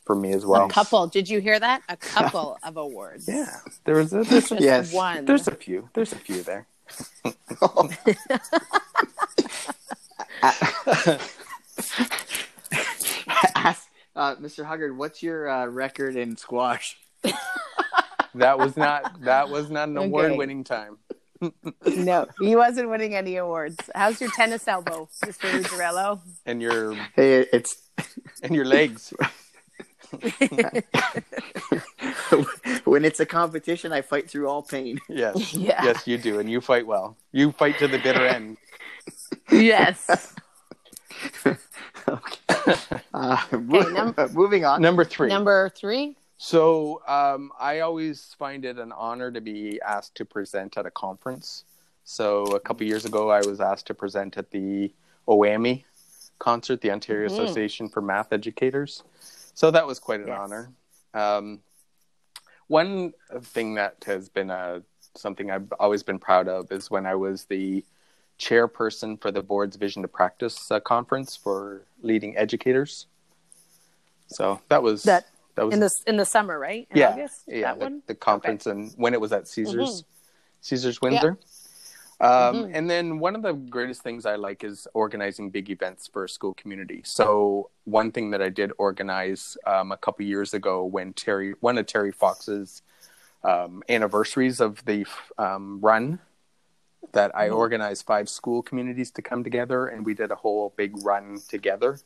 for 0.07 0.15
me 0.15 0.31
as 0.33 0.45
well. 0.45 0.65
a 0.65 0.69
couple. 0.69 1.05
Did 1.07 1.29
you 1.29 1.39
hear 1.41 1.59
that? 1.59 1.83
A 1.89 1.97
couple 2.15 2.57
of 2.63 2.77
awards. 2.77 3.27
Yeah, 3.27 3.51
there 3.83 3.95
was 3.95 4.13
a, 4.13 4.23
there's, 4.23 4.51
a, 4.53 4.55
Yes. 4.59 4.91
One. 4.93 5.25
there's 5.25 5.47
a 5.47 5.53
few. 5.55 5.89
There's 5.93 6.13
a 6.13 6.17
few 6.17 6.41
there. 6.41 6.65
Ask, 13.55 13.87
uh, 14.15 14.35
Mr. 14.35 14.65
Huggard, 14.65 14.97
what's 14.97 15.21
your 15.21 15.49
uh, 15.49 15.65
record 15.67 16.15
in 16.15 16.37
squash? 16.37 16.97
That 18.35 18.57
was 18.59 18.77
not 18.77 19.21
that 19.21 19.49
was 19.49 19.69
not 19.71 19.89
an 19.89 19.97
Okay. 19.97 20.07
award 20.07 20.37
winning 20.37 20.63
time. 20.63 20.97
No, 21.85 22.25
he 22.39 22.55
wasn't 22.55 22.89
winning 22.89 23.13
any 23.15 23.35
awards. 23.37 23.77
How's 23.95 24.19
your 24.21 24.29
tennis 24.31 24.67
elbow, 24.67 25.07
Mr. 25.25 25.53
Ruggiero? 25.53 26.21
And 26.45 26.61
your 26.61 26.93
Hey, 27.15 27.45
it's 27.51 27.81
and 28.43 28.53
your 28.55 28.65
legs. 28.65 29.13
when 32.85 33.05
it's 33.05 33.19
a 33.19 33.25
competition, 33.25 33.91
I 33.91 34.01
fight 34.01 34.29
through 34.29 34.47
all 34.47 34.61
pain. 34.63 34.99
Yes. 35.09 35.53
Yeah. 35.53 35.83
Yes, 35.83 36.07
you 36.07 36.17
do, 36.17 36.39
and 36.39 36.49
you 36.49 36.61
fight 36.61 36.85
well. 36.85 37.17
You 37.31 37.51
fight 37.51 37.77
to 37.79 37.87
the 37.87 37.97
bitter 37.97 38.25
end. 38.25 38.57
Yes. 39.51 40.33
okay. 41.45 41.55
Uh, 43.13 43.37
mo- 43.51 43.89
num- 43.89 44.15
moving 44.33 44.65
on. 44.65 44.81
Number 44.81 45.03
three. 45.05 45.29
Number 45.29 45.69
three. 45.69 46.15
So 46.37 47.01
um, 47.07 47.51
I 47.59 47.79
always 47.79 48.35
find 48.37 48.63
it 48.65 48.77
an 48.77 48.91
honor 48.91 49.31
to 49.31 49.41
be 49.41 49.79
asked 49.85 50.15
to 50.15 50.25
present 50.25 50.77
at 50.77 50.85
a 50.85 50.91
conference. 50.91 51.63
So 52.03 52.43
a 52.45 52.59
couple 52.59 52.85
years 52.85 53.05
ago, 53.05 53.31
I 53.31 53.39
was 53.39 53.59
asked 53.59 53.87
to 53.87 53.93
present 53.95 54.37
at 54.37 54.51
the 54.51 54.93
OAME 55.27 55.83
concert, 56.39 56.81
the 56.81 56.91
Ontario 56.91 57.27
Mhm. 57.27 57.31
Association 57.31 57.89
for 57.89 58.01
Math 58.01 58.31
Educators. 58.31 59.03
So 59.57 59.71
that 59.71 59.87
was 59.87 59.97
quite 59.97 60.19
an 60.19 60.27
Yes. 60.27 60.37
honor. 60.39 60.71
Um, 61.15 61.61
one 62.67 63.13
thing 63.41 63.73
that 63.73 64.03
has 64.05 64.29
been 64.29 64.51
a, 64.51 64.83
something 65.15 65.49
I've 65.49 65.73
always 65.79 66.03
been 66.03 66.19
proud 66.19 66.47
of 66.47 66.71
is 66.71 66.91
when 66.91 67.07
I 67.07 67.15
was 67.15 67.45
the 67.45 67.83
chairperson 68.37 69.19
for 69.19 69.31
the 69.31 69.41
board's 69.41 69.75
Vision 69.75 70.03
to 70.03 70.07
Practice 70.07 70.69
uh, 70.69 70.79
conference 70.79 71.35
for 71.35 71.81
leading 72.03 72.37
educators. 72.37 73.07
So 74.27 74.61
that 74.69 74.83
was 74.83 75.01
That- 75.03 75.25
that 75.55 75.65
was 75.65 75.73
In 75.73 75.79
the 75.79 75.89
in 76.05 76.17
the 76.17 76.25
summer, 76.25 76.59
right? 76.59 76.87
In 76.91 76.97
yeah, 76.97 77.09
August? 77.13 77.45
yeah, 77.47 77.73
That 77.73 77.79
the, 77.79 78.01
the 78.09 78.13
conference 78.15 78.67
and 78.67 78.91
when 78.95 79.15
it 79.15 79.19
was 79.19 79.33
at 79.33 79.47
Caesars, 79.47 80.03
Caesars 80.61 81.01
Windsor. 81.01 81.39
Um, 82.19 82.63
Mhm. 82.63 82.71
And 82.73 82.89
then 82.89 83.19
one 83.19 83.35
of 83.35 83.43
the 83.43 83.53
greatest 83.53 84.01
things 84.01 84.25
I 84.25 84.35
like 84.35 84.63
is 84.63 84.87
organizing 84.93 85.51
big 85.51 85.69
events 85.69 86.07
for 86.07 86.23
a 86.23 86.29
school 86.29 86.53
community. 86.55 87.01
So 87.05 87.69
one 87.85 88.11
thing 88.11 88.31
that 88.31 88.41
I 88.41 88.49
did 88.49 88.71
organize 88.79 89.55
um, 89.67 89.91
a 89.91 89.97
couple 89.97 90.25
years 90.25 90.53
ago 90.53 90.83
when 90.83 91.13
Terry, 91.13 91.53
one 91.59 91.77
of 91.77 91.85
Terry 91.85 92.11
Fox's 92.11 92.81
um, 93.43 93.83
anniversaries 93.87 94.59
of 94.59 94.83
the 94.85 95.05
um, 95.37 95.79
run, 95.79 96.19
that 97.13 97.35
I 97.35 97.49
Mhm. 97.49 97.55
organized 97.55 98.05
five 98.05 98.27
school 98.27 98.61
communities 98.63 99.11
to 99.11 99.21
come 99.21 99.43
together, 99.43 99.87
and 99.87 100.05
we 100.05 100.13
did 100.13 100.31
a 100.31 100.35
whole 100.35 100.73
big 100.75 100.97
run 101.05 101.39
together. 101.47 101.99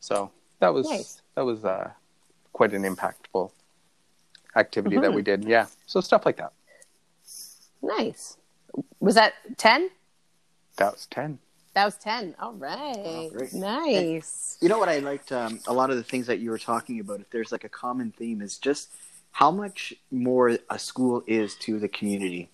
So 0.00 0.32
that 0.60 0.72
was 0.72 0.90
Nice. 0.90 1.22
that 1.34 1.44
was 1.44 1.64
uh, 1.64 1.90
quite 2.52 2.72
an 2.72 2.82
impactful 2.82 3.52
activity 4.56 4.96
that 4.96 5.10
Mhm. 5.10 5.14
we 5.14 5.22
did. 5.22 5.44
Yeah, 5.44 5.66
so 5.86 6.00
stuff 6.00 6.24
like 6.24 6.36
that. 6.38 6.52
Nice. 7.82 8.38
Was 9.00 9.14
that 9.14 9.34
ten? 9.56 9.90
That 10.76 10.92
was 10.92 11.06
ten. 11.06 11.38
That 11.74 11.84
was 11.84 11.96
ten. 11.96 12.34
All 12.38 12.52
right. 12.52 12.96
Oh. 12.96 13.30
Nice. 13.52 14.58
You 14.60 14.68
know 14.68 14.78
what 14.78 14.88
I 14.88 14.98
liked? 14.98 15.32
Um, 15.32 15.60
a 15.66 15.72
lot 15.72 15.90
of 15.90 15.96
the 15.96 16.02
things 16.02 16.26
that 16.26 16.38
you 16.38 16.50
were 16.50 16.58
talking 16.58 17.00
about. 17.00 17.20
If 17.20 17.30
there's 17.30 17.52
like 17.52 17.64
a 17.64 17.68
common 17.68 18.12
theme, 18.12 18.40
is 18.40 18.58
just 18.58 18.90
how 19.32 19.50
much 19.50 19.92
more 20.10 20.58
a 20.70 20.78
school 20.78 21.22
is 21.26 21.56
to 21.56 21.78
the 21.78 21.88
community. 21.88 22.48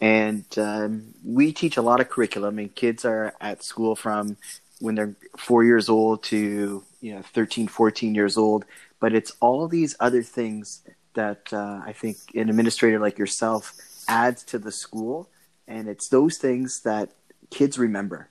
And 0.00 0.44
um, 0.56 1.14
we 1.24 1.52
teach 1.52 1.76
a 1.76 1.82
lot 1.82 2.00
of 2.00 2.08
curriculum, 2.08 2.58
and 2.58 2.74
kids 2.74 3.04
are 3.04 3.34
at 3.40 3.62
school 3.62 3.96
from 3.96 4.36
when 4.80 4.94
they're 4.94 5.14
four 5.36 5.64
years 5.64 5.88
old 5.88 6.22
to 6.24 6.82
you 7.00 7.14
know 7.14 7.22
13, 7.22 7.68
14 7.68 8.14
years 8.14 8.36
old. 8.36 8.64
But 9.00 9.14
it's 9.14 9.32
all 9.40 9.66
these 9.68 9.96
other 10.00 10.22
things 10.22 10.82
that 11.14 11.52
uh, 11.52 11.80
I 11.84 11.92
think 11.92 12.18
an 12.34 12.48
administrator 12.48 12.98
like 12.98 13.18
yourself 13.18 13.74
adds 14.08 14.42
to 14.44 14.58
the 14.58 14.72
school, 14.72 15.28
and 15.70 15.88
it's 15.88 16.08
those 16.08 16.36
things 16.36 16.80
that 16.80 17.12
kids 17.50 17.78
remember. 17.78 18.28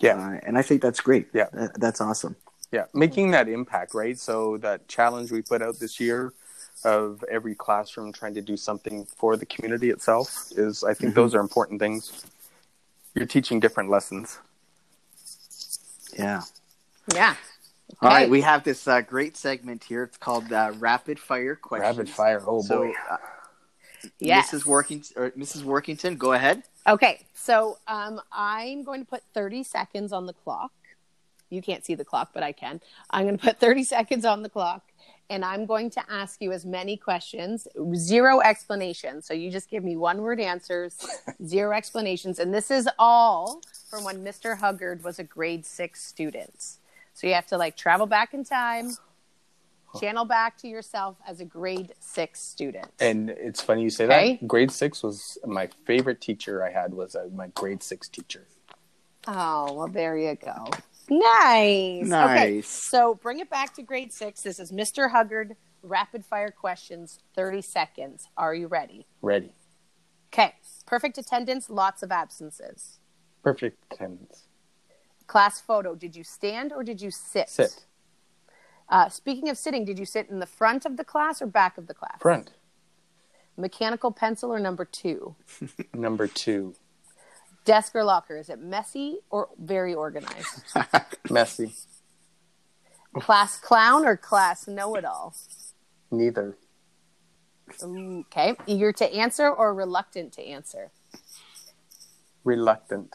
Yeah. 0.00 0.16
Uh, 0.16 0.40
and 0.46 0.58
I 0.58 0.62
think 0.62 0.82
that's 0.82 1.00
great. 1.00 1.28
Yeah. 1.32 1.46
That- 1.52 1.78
that's 1.78 2.00
awesome. 2.00 2.34
Yeah, 2.72 2.86
making 2.92 3.30
that 3.30 3.48
impact, 3.48 3.94
right? 3.94 4.18
So 4.18 4.56
that 4.58 4.88
challenge 4.88 5.30
we 5.30 5.42
put 5.42 5.62
out 5.62 5.78
this 5.78 6.00
year 6.00 6.32
of 6.84 7.22
every 7.30 7.54
classroom 7.54 8.12
trying 8.12 8.34
to 8.34 8.40
do 8.42 8.56
something 8.56 9.06
for 9.16 9.36
the 9.36 9.46
community 9.46 9.90
itself 9.90 10.48
is 10.56 10.82
I 10.82 10.92
think 10.92 11.12
Mhm. 11.12 11.14
those 11.14 11.34
are 11.36 11.40
important 11.40 11.78
things. 11.78 12.24
You're 13.14 13.26
teaching 13.26 13.60
different 13.60 13.90
lessons. 13.90 14.38
Yeah. 16.18 16.42
Yeah. 17.14 17.36
All 18.02 18.08
Okay. 18.08 18.16
right, 18.22 18.30
we 18.30 18.40
have 18.40 18.64
this 18.64 18.88
uh, 18.88 19.02
great 19.02 19.36
segment 19.36 19.84
here. 19.84 20.02
It's 20.02 20.16
called 20.16 20.52
uh, 20.52 20.72
rapid 20.78 21.20
fire 21.20 21.54
questions. 21.54 21.96
Rapid 21.96 22.10
fire. 22.10 22.42
Oh 22.44 22.60
So, 22.62 22.76
boy. 22.86 22.92
uh, 23.08 23.16
Yes. 24.18 24.50
Mrs. 24.50 24.64
Workington, 24.64 25.16
or 25.16 25.30
Mrs. 25.32 25.62
Workington, 25.62 26.16
go 26.16 26.32
ahead. 26.32 26.62
Okay, 26.86 27.26
so 27.34 27.78
um, 27.86 28.20
I'm 28.32 28.82
going 28.84 29.00
to 29.00 29.06
put 29.06 29.22
30 29.32 29.62
seconds 29.62 30.12
on 30.12 30.26
the 30.26 30.32
clock. 30.32 30.72
You 31.50 31.62
can't 31.62 31.84
see 31.84 31.94
the 31.94 32.04
clock, 32.04 32.30
but 32.34 32.42
I 32.42 32.52
can. 32.52 32.80
I'm 33.10 33.24
going 33.24 33.38
to 33.38 33.44
put 33.44 33.58
30 33.58 33.84
seconds 33.96 34.24
on 34.24 34.42
the 34.42 34.48
clock, 34.48 34.82
and 35.30 35.44
I'm 35.44 35.66
going 35.66 35.90
to 35.90 36.02
ask 36.10 36.40
you 36.42 36.52
as 36.52 36.66
many 36.66 36.96
questions, 36.96 37.66
zero 37.94 38.40
explanations. 38.40 39.26
So 39.26 39.34
you 39.34 39.50
just 39.50 39.70
give 39.70 39.84
me 39.84 39.96
one 39.96 40.20
word 40.22 40.40
answers, 40.40 40.98
zero 41.46 41.76
explanations. 41.76 42.38
And 42.38 42.52
this 42.52 42.70
is 42.70 42.88
all 42.98 43.60
from 43.88 44.04
when 44.04 44.24
Mr. 44.24 44.58
Huggard 44.58 45.02
was 45.02 45.18
a 45.18 45.24
grade 45.24 45.64
six 45.64 46.04
student. 46.04 46.78
So 47.14 47.26
you 47.26 47.34
have 47.34 47.46
to 47.46 47.56
like 47.56 47.76
travel 47.76 48.06
back 48.06 48.34
in 48.34 48.44
time, 48.44 48.92
channel 50.00 50.24
back 50.24 50.56
to 50.58 50.68
yourself 50.68 51.16
as 51.26 51.40
a 51.40 51.44
grade 51.44 51.92
six 52.00 52.40
student. 52.40 52.86
And 53.00 53.30
it's 53.30 53.60
funny 53.62 53.82
you 53.82 53.90
say 53.90 54.04
Okay. 54.04 54.38
that. 54.40 54.46
Grade 54.48 54.70
six 54.70 55.02
was 55.02 55.38
my 55.46 55.68
favorite 55.86 56.20
teacher 56.20 56.64
I 56.64 56.70
had 56.70 56.94
was 56.94 57.14
uh, 57.16 57.28
my 57.34 57.48
grade 57.48 57.82
six 57.82 58.08
teacher. 58.08 58.46
Oh, 59.26 59.72
well, 59.72 59.88
there 59.88 60.16
you 60.18 60.34
go. 60.36 60.66
Nice. 61.08 62.02
Okay, 62.02 62.08
Nice. 62.08 62.66
so 62.68 63.14
bring 63.14 63.38
it 63.40 63.48
back 63.50 63.74
to 63.74 63.82
grade 63.82 64.12
six. 64.12 64.42
This 64.42 64.58
is 64.58 64.70
Mr. 64.72 65.10
Huggard, 65.10 65.56
rapid 65.82 66.24
fire 66.24 66.50
questions, 66.50 67.20
30 67.36 67.62
seconds. 67.62 68.28
Are 68.36 68.54
you 68.54 68.66
ready? 68.66 69.06
Ready. 69.22 69.52
Okay. 70.32 70.54
Perfect 70.86 71.16
attendance, 71.18 71.70
lots 71.70 72.02
of 72.02 72.10
absences. 72.10 72.98
Perfect 73.42 73.78
attendance. 73.92 74.44
Class 75.26 75.60
photo, 75.60 75.94
did 75.94 76.14
you 76.16 76.24
stand 76.24 76.72
or 76.72 76.82
did 76.82 77.00
you 77.00 77.10
sit? 77.10 77.48
Sit. 77.48 77.84
Uh, 78.88 79.08
speaking 79.08 79.48
of 79.48 79.56
sitting, 79.56 79.84
did 79.84 79.98
you 79.98 80.04
sit 80.04 80.28
in 80.28 80.38
the 80.38 80.46
front 80.46 80.84
of 80.84 80.96
the 80.96 81.04
class 81.04 81.40
or 81.40 81.46
back 81.46 81.78
of 81.78 81.86
the 81.86 81.94
class? 81.94 82.18
Front. 82.20 82.52
Mechanical 83.56 84.10
pencil 84.10 84.52
or 84.52 84.58
number 84.58 84.84
two? 84.84 85.36
Number 85.94 86.26
two. 86.26 86.74
Desk 87.64 87.94
or 87.94 88.04
locker, 88.04 88.36
is 88.36 88.50
it 88.50 88.58
messy 88.58 89.20
or 89.30 89.48
very 89.58 89.94
organized? 89.94 90.64
Messy. 91.30 91.72
class 93.14 93.58
clown 93.58 94.04
or 94.04 94.16
class 94.16 94.66
know 94.66 94.96
it 94.96 95.04
all? 95.04 95.34
Neither. 96.10 96.58
Okay. 97.82 98.56
Eager 98.66 98.92
to 98.92 99.14
answer 99.14 99.48
or 99.48 99.72
reluctant 99.72 100.32
to 100.34 100.44
answer? 100.44 100.90
Reluctant. 102.42 103.14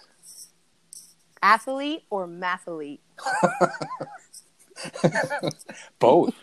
Athlete 1.44 2.04
or 2.10 2.28
mathlete? 2.28 3.00
Both. 6.00 6.36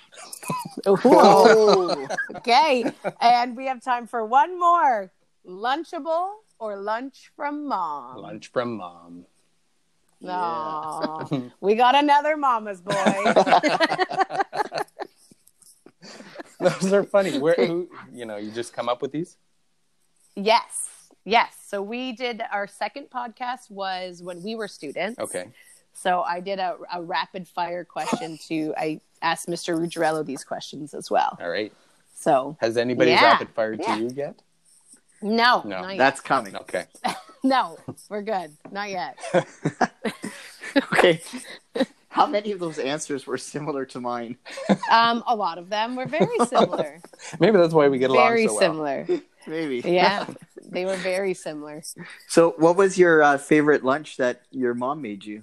Oh, 0.86 2.06
Okay. 2.36 2.84
and 3.20 3.56
we 3.56 3.66
have 3.66 3.82
time 3.82 4.06
for 4.06 4.24
one 4.24 4.58
more. 4.58 5.12
Lunchable 5.46 6.28
or 6.58 6.76
lunch 6.76 7.30
from 7.36 7.66
mom? 7.68 8.16
Lunch 8.18 8.48
from 8.48 8.76
mom. 8.76 9.24
Aw. 10.26 11.26
we 11.60 11.74
got 11.74 11.94
another 11.94 12.36
mama's 12.36 12.80
boy. 12.80 13.32
Those 16.58 16.92
are 16.92 17.04
funny. 17.04 17.38
Where 17.38 17.54
who, 17.54 17.88
you 18.12 18.24
know, 18.24 18.36
you 18.36 18.50
just 18.50 18.72
come 18.72 18.88
up 18.88 19.02
with 19.02 19.12
these? 19.12 19.36
yes. 20.34 20.90
Yes. 21.28 21.56
So 21.66 21.82
we 21.82 22.12
did 22.12 22.40
our 22.52 22.68
second 22.68 23.08
podcast 23.10 23.68
was 23.68 24.22
when 24.22 24.42
we 24.44 24.54
were 24.54 24.68
students. 24.68 25.18
Okay. 25.18 25.46
So 25.96 26.22
I 26.22 26.40
did 26.40 26.58
a, 26.58 26.76
a 26.92 27.02
rapid 27.02 27.48
fire 27.48 27.84
question 27.84 28.38
to 28.48 28.74
I 28.76 29.00
asked 29.22 29.48
Mr. 29.48 29.78
Ruggiero 29.78 30.22
these 30.22 30.44
questions 30.44 30.92
as 30.94 31.10
well. 31.10 31.36
All 31.40 31.48
right. 31.48 31.72
So 32.14 32.56
Has 32.60 32.76
anybody 32.76 33.10
Yeah. 33.12 33.24
rapid 33.24 33.48
fired 33.50 33.80
Yeah. 33.82 33.96
to 33.96 34.02
you 34.02 34.10
yet? 34.14 34.42
no, 35.22 35.62
No. 35.64 35.80
not 35.82 35.88
yet. 35.90 35.98
that's 35.98 36.20
coming. 36.20 36.54
Okay. 36.56 36.84
no, 37.42 37.78
we're 38.10 38.22
good. 38.22 38.54
Not 38.70 38.90
yet. 38.90 39.18
okay. 40.92 41.20
How 42.08 42.26
many 42.26 42.52
of 42.52 42.58
those 42.60 42.78
answers 42.78 43.26
were 43.26 43.36
similar 43.38 43.84
to 43.86 44.00
mine? 44.00 44.36
Um, 44.90 45.22
a 45.26 45.36
lot 45.36 45.58
of 45.58 45.68
them 45.68 45.96
were 45.96 46.06
very 46.06 46.38
similar. 46.46 47.00
Maybe 47.40 47.58
that's 47.58 47.74
why 47.74 47.88
we 47.88 47.98
get 47.98 48.10
along 48.10 48.26
very 48.28 48.46
so 48.46 48.52
well. 48.54 48.60
similar. 48.60 49.06
Maybe. 49.46 49.80
Yeah, 49.84 50.26
they 50.64 50.84
were 50.86 50.96
very 50.96 51.34
similar. 51.34 51.82
So, 52.28 52.54
what 52.58 52.76
was 52.76 52.96
your 52.98 53.22
uh, 53.22 53.38
favorite 53.38 53.84
lunch 53.84 54.16
that 54.16 54.42
your 54.50 54.72
mom 54.74 55.02
made 55.02 55.24
you? 55.24 55.42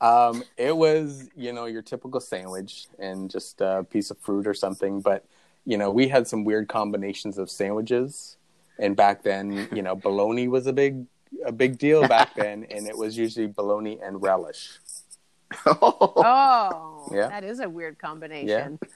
Um, 0.00 0.42
it 0.56 0.76
was, 0.76 1.28
you 1.36 1.52
know, 1.52 1.64
your 1.66 1.82
typical 1.82 2.20
sandwich 2.20 2.86
and 2.98 3.30
just 3.30 3.60
a 3.60 3.84
piece 3.88 4.10
of 4.10 4.18
fruit 4.18 4.46
or 4.46 4.54
something. 4.54 5.00
But, 5.00 5.24
you 5.64 5.78
know, 5.78 5.90
we 5.90 6.08
had 6.08 6.28
some 6.28 6.44
weird 6.44 6.68
combinations 6.68 7.38
of 7.38 7.50
sandwiches. 7.50 8.36
And 8.78 8.94
back 8.94 9.22
then, 9.22 9.68
you 9.72 9.80
know, 9.82 9.94
bologna 9.96 10.48
was 10.48 10.66
a 10.66 10.72
big, 10.72 11.06
a 11.44 11.52
big 11.52 11.78
deal 11.78 12.06
back 12.06 12.34
then. 12.34 12.66
And 12.70 12.86
it 12.86 12.96
was 12.96 13.16
usually 13.16 13.46
bologna 13.46 13.98
and 14.02 14.22
relish. 14.22 14.78
Oh, 15.66 17.08
Yeah. 17.12 17.28
that 17.28 17.44
is 17.44 17.60
a 17.60 17.68
weird 17.68 17.98
combination. 17.98 18.78
Yeah. 18.82 18.88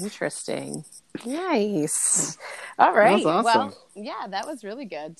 Interesting. 0.00 0.84
Nice. 1.26 2.38
All 2.78 2.94
right. 2.94 3.24
awesome. 3.26 3.44
Well, 3.44 3.76
yeah, 3.94 4.26
that 4.30 4.46
was 4.46 4.64
really 4.64 4.86
good. 4.86 5.16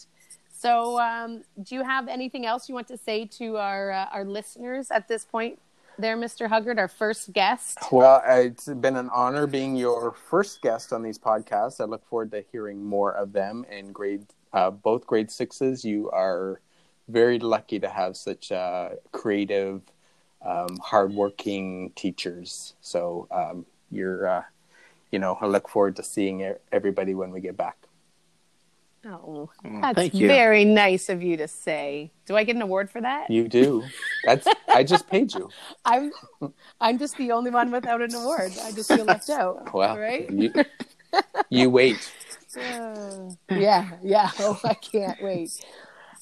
So, 0.63 1.01
um, 1.01 1.43
do 1.61 1.75
you 1.75 1.83
have 1.83 2.07
anything 2.07 2.47
else 2.47 2.69
you 2.69 2.77
want 2.77 2.87
to 2.87 2.97
say 2.97 3.25
to 3.39 3.57
our 3.57 3.91
uh, 3.91 4.07
our 4.13 4.25
listeners 4.25 4.93
at 4.93 5.09
this 5.09 5.25
point, 5.25 5.59
there, 5.99 6.17
Mr. 6.17 6.49
Huggard, 6.49 6.79
our 6.79 6.87
first 6.87 7.33
guest? 7.33 7.79
Well, 7.91 8.23
it's 8.25 8.67
been 8.67 8.95
an 8.95 9.11
honor 9.13 9.49
being 9.49 9.75
your 9.75 10.13
first 10.13 10.63
guest 10.63 10.93
on 10.93 11.03
these 11.03 11.19
podcasts. 11.19 11.81
I 11.81 11.85
look 11.87 12.07
forward 12.07 12.31
to 12.31 12.45
hearing 12.53 12.85
more 12.85 13.11
of 13.11 13.33
them. 13.33 13.67
And 13.69 13.93
grade, 13.93 14.27
uh, 14.53 14.71
both 14.71 15.05
grade 15.05 15.33
sixes, 15.33 15.85
you 15.85 16.09
are 16.11 16.61
very 17.09 17.41
lucky 17.41 17.81
to 17.81 17.89
have 17.89 18.17
such 18.17 18.53
uh, 18.53 18.91
creative, 19.11 19.83
um, 20.47 20.79
hardworking 20.81 21.91
teachers. 21.97 22.75
So 22.81 23.27
um, 23.33 23.67
you're, 23.91 24.29
uh, 24.29 24.43
you 25.11 25.19
know, 25.19 25.37
I 25.41 25.47
look 25.47 25.69
forward 25.69 25.97
to 25.97 26.05
seeing 26.05 26.55
everybody 26.71 27.15
when 27.15 27.33
we 27.33 27.41
get 27.41 27.57
back. 27.57 27.83
Oh, 29.05 29.51
that's 29.65 29.97
thank 29.97 30.15
you. 30.15 30.29
very 30.29 30.65
nice 30.65 31.09
of 31.09 31.23
you 31.23 31.37
to 31.39 31.49
say. 31.49 32.13
Do 32.25 32.37
I 32.37 32.45
get 32.45 32.55
an 32.55 32.63
award 32.63 32.89
for 32.89 33.01
that? 33.01 33.31
You 33.31 33.49
do. 33.49 33.83
That's. 34.25 34.47
I 34.69 34.85
just 34.85 35.09
paid 35.09 35.35
you. 35.35 35.51
I'm 35.85 36.13
I'm 36.81 36.99
just 36.99 37.17
the 37.17 37.33
only 37.33 37.51
one 37.51 37.73
without 37.73 38.01
an 38.01 38.15
award. 38.15 38.53
I 38.63 38.71
just 38.71 38.89
feel 38.89 39.05
left 39.05 39.29
out. 39.29 39.71
Well, 39.75 39.99
right? 39.99 40.31
you, 40.31 40.53
you 41.51 41.71
wait. 41.71 42.13
Uh, 42.55 43.31
yeah, 43.49 43.93
yeah. 44.03 44.31
Oh, 44.39 44.61
I 44.63 44.75
can't 44.75 45.23
wait. 45.23 45.59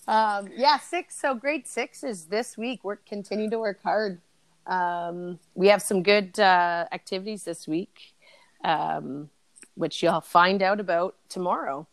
Um, 0.06 0.48
yeah, 0.54 0.78
six. 0.78 1.16
So 1.20 1.34
grade 1.34 1.66
six 1.66 2.04
is 2.04 2.26
this 2.26 2.56
week. 2.56 2.84
We're 2.84 2.94
continue 2.96 3.50
to 3.50 3.58
work 3.58 3.82
hard. 3.82 4.20
Um, 4.64 5.40
we 5.56 5.66
have 5.66 5.82
some 5.82 6.04
good 6.04 6.38
uh, 6.38 6.86
activities 6.92 7.42
this 7.42 7.66
week, 7.66 8.14
um, 8.62 9.30
which 9.74 10.04
you'll 10.04 10.20
find 10.20 10.62
out 10.62 10.78
about 10.78 11.16
tomorrow. 11.28 11.88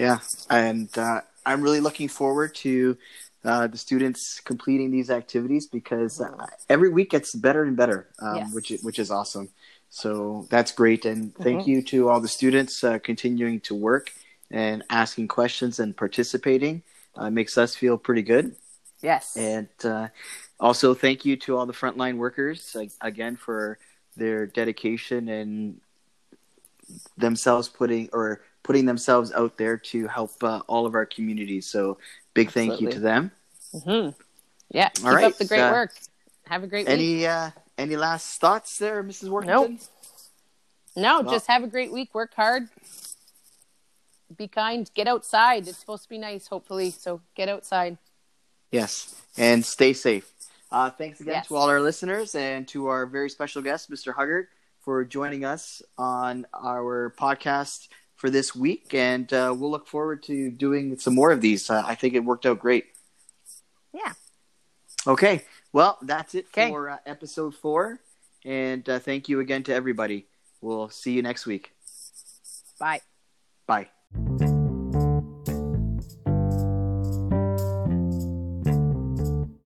Yeah, 0.00 0.20
and 0.48 0.88
uh, 0.96 1.20
I'm 1.44 1.60
really 1.60 1.80
looking 1.80 2.08
forward 2.08 2.54
to 2.56 2.96
uh, 3.44 3.66
the 3.66 3.76
students 3.76 4.40
completing 4.40 4.90
these 4.90 5.10
activities 5.10 5.66
because 5.66 6.22
uh, 6.22 6.46
every 6.70 6.88
week 6.88 7.10
gets 7.10 7.34
better 7.34 7.64
and 7.64 7.76
better, 7.76 8.08
um, 8.22 8.36
Yes. 8.36 8.54
which 8.54 8.70
is, 8.70 8.82
which 8.82 8.98
is 8.98 9.10
awesome. 9.10 9.50
So 9.90 10.46
that's 10.48 10.72
great, 10.72 11.04
and 11.04 11.34
thank 11.34 11.66
you 11.66 11.82
to 11.82 12.08
all 12.08 12.20
the 12.20 12.28
students 12.28 12.82
uh, 12.82 12.98
continuing 12.98 13.60
to 13.60 13.74
work 13.74 14.10
and 14.50 14.82
asking 14.88 15.28
questions 15.28 15.80
and 15.80 15.94
participating. 15.94 16.82
Uh, 17.16 17.28
makes 17.28 17.58
us 17.58 17.74
feel 17.74 17.98
pretty 17.98 18.22
good. 18.22 18.54
Yes. 19.02 19.36
And 19.36 19.68
uh, 19.84 20.08
also, 20.58 20.94
thank 20.94 21.26
you 21.26 21.36
to 21.38 21.56
all 21.58 21.66
the 21.66 21.74
frontline 21.74 22.16
workers 22.16 22.74
again 23.02 23.36
for 23.36 23.78
their 24.16 24.46
dedication 24.46 25.28
and 25.28 25.80
themselves 27.18 27.68
putting 27.68 28.08
or 28.12 28.42
putting 28.62 28.84
themselves 28.86 29.32
out 29.32 29.56
there 29.56 29.76
to 29.76 30.06
help 30.06 30.32
uh, 30.42 30.60
all 30.66 30.86
of 30.86 30.94
our 30.94 31.06
communities. 31.06 31.66
So, 31.66 31.98
big 32.34 32.50
thank 32.50 32.80
you 32.80 32.90
to 32.90 33.00
them. 33.00 33.30
hmm 33.72 34.08
Yeah. 34.70 34.88
Keep 34.90 35.06
All 35.06 35.14
right, 35.14 35.24
up 35.24 35.36
the 35.38 35.44
great 35.46 35.60
uh, 35.60 35.72
work. 35.72 35.92
Have 36.46 36.62
a 36.62 36.66
great 36.66 36.86
week. 36.86 36.92
Any 36.92 37.26
uh, 37.26 37.50
any 37.78 37.96
last 37.96 38.40
thoughts 38.40 38.78
there, 38.78 39.02
Mrs. 39.04 39.28
Workington? 39.28 39.46
Nope. 39.46 39.80
No, 40.96 41.20
Well- 41.22 41.32
just 41.32 41.46
have 41.46 41.62
a 41.62 41.68
great 41.68 41.92
week. 41.92 42.14
Work 42.14 42.34
hard. 42.34 42.68
Be 44.36 44.46
kind. 44.48 44.88
Get 44.94 45.08
outside. 45.08 45.66
It's 45.66 45.78
supposed 45.78 46.04
to 46.04 46.08
be 46.08 46.18
nice, 46.18 46.46
hopefully. 46.46 46.90
So 46.90 47.20
get 47.34 47.48
outside. 47.48 47.98
Yes, 48.70 49.14
and 49.36 49.64
stay 49.64 49.92
safe. 49.92 50.30
Uh, 50.70 50.90
thanks 50.90 51.20
again 51.20 51.34
Yes. 51.34 51.48
to 51.48 51.56
all 51.56 51.68
our 51.68 51.80
listeners 51.80 52.36
and 52.36 52.66
to 52.68 52.86
our 52.86 53.04
very 53.06 53.28
special 53.28 53.60
guest, 53.60 53.90
Mr. 53.90 54.14
Huggard, 54.14 54.46
for 54.78 55.04
joining 55.04 55.44
us 55.44 55.82
on 55.98 56.46
our 56.54 57.12
podcast 57.18 57.88
for 58.20 58.28
this 58.28 58.54
week. 58.54 58.92
And 58.92 59.32
uh, 59.32 59.54
we'll 59.56 59.70
look 59.70 59.88
forward 59.88 60.22
to 60.24 60.50
doing 60.50 60.98
some 60.98 61.14
more 61.14 61.32
of 61.32 61.40
these. 61.40 61.70
Uh, 61.70 61.82
I 61.86 61.94
think 61.94 62.12
it 62.14 62.20
worked 62.20 62.44
out 62.44 62.58
great. 62.58 62.84
Yeah. 63.94 64.12
Okay. 65.06 65.44
Well, 65.72 65.96
that's 66.02 66.34
it 66.34 66.46
Okay. 66.48 66.68
for 66.68 66.90
uh, 66.90 66.98
episode 67.06 67.54
four. 67.54 68.00
And 68.44 68.86
uh, 68.88 68.98
thank 68.98 69.28
you 69.28 69.40
again 69.40 69.62
to 69.64 69.74
everybody. 69.74 70.26
We'll 70.60 70.90
see 70.90 71.12
you 71.12 71.22
next 71.22 71.46
week. 71.46 71.72
Bye. 72.78 73.00
Bye. 73.66 73.88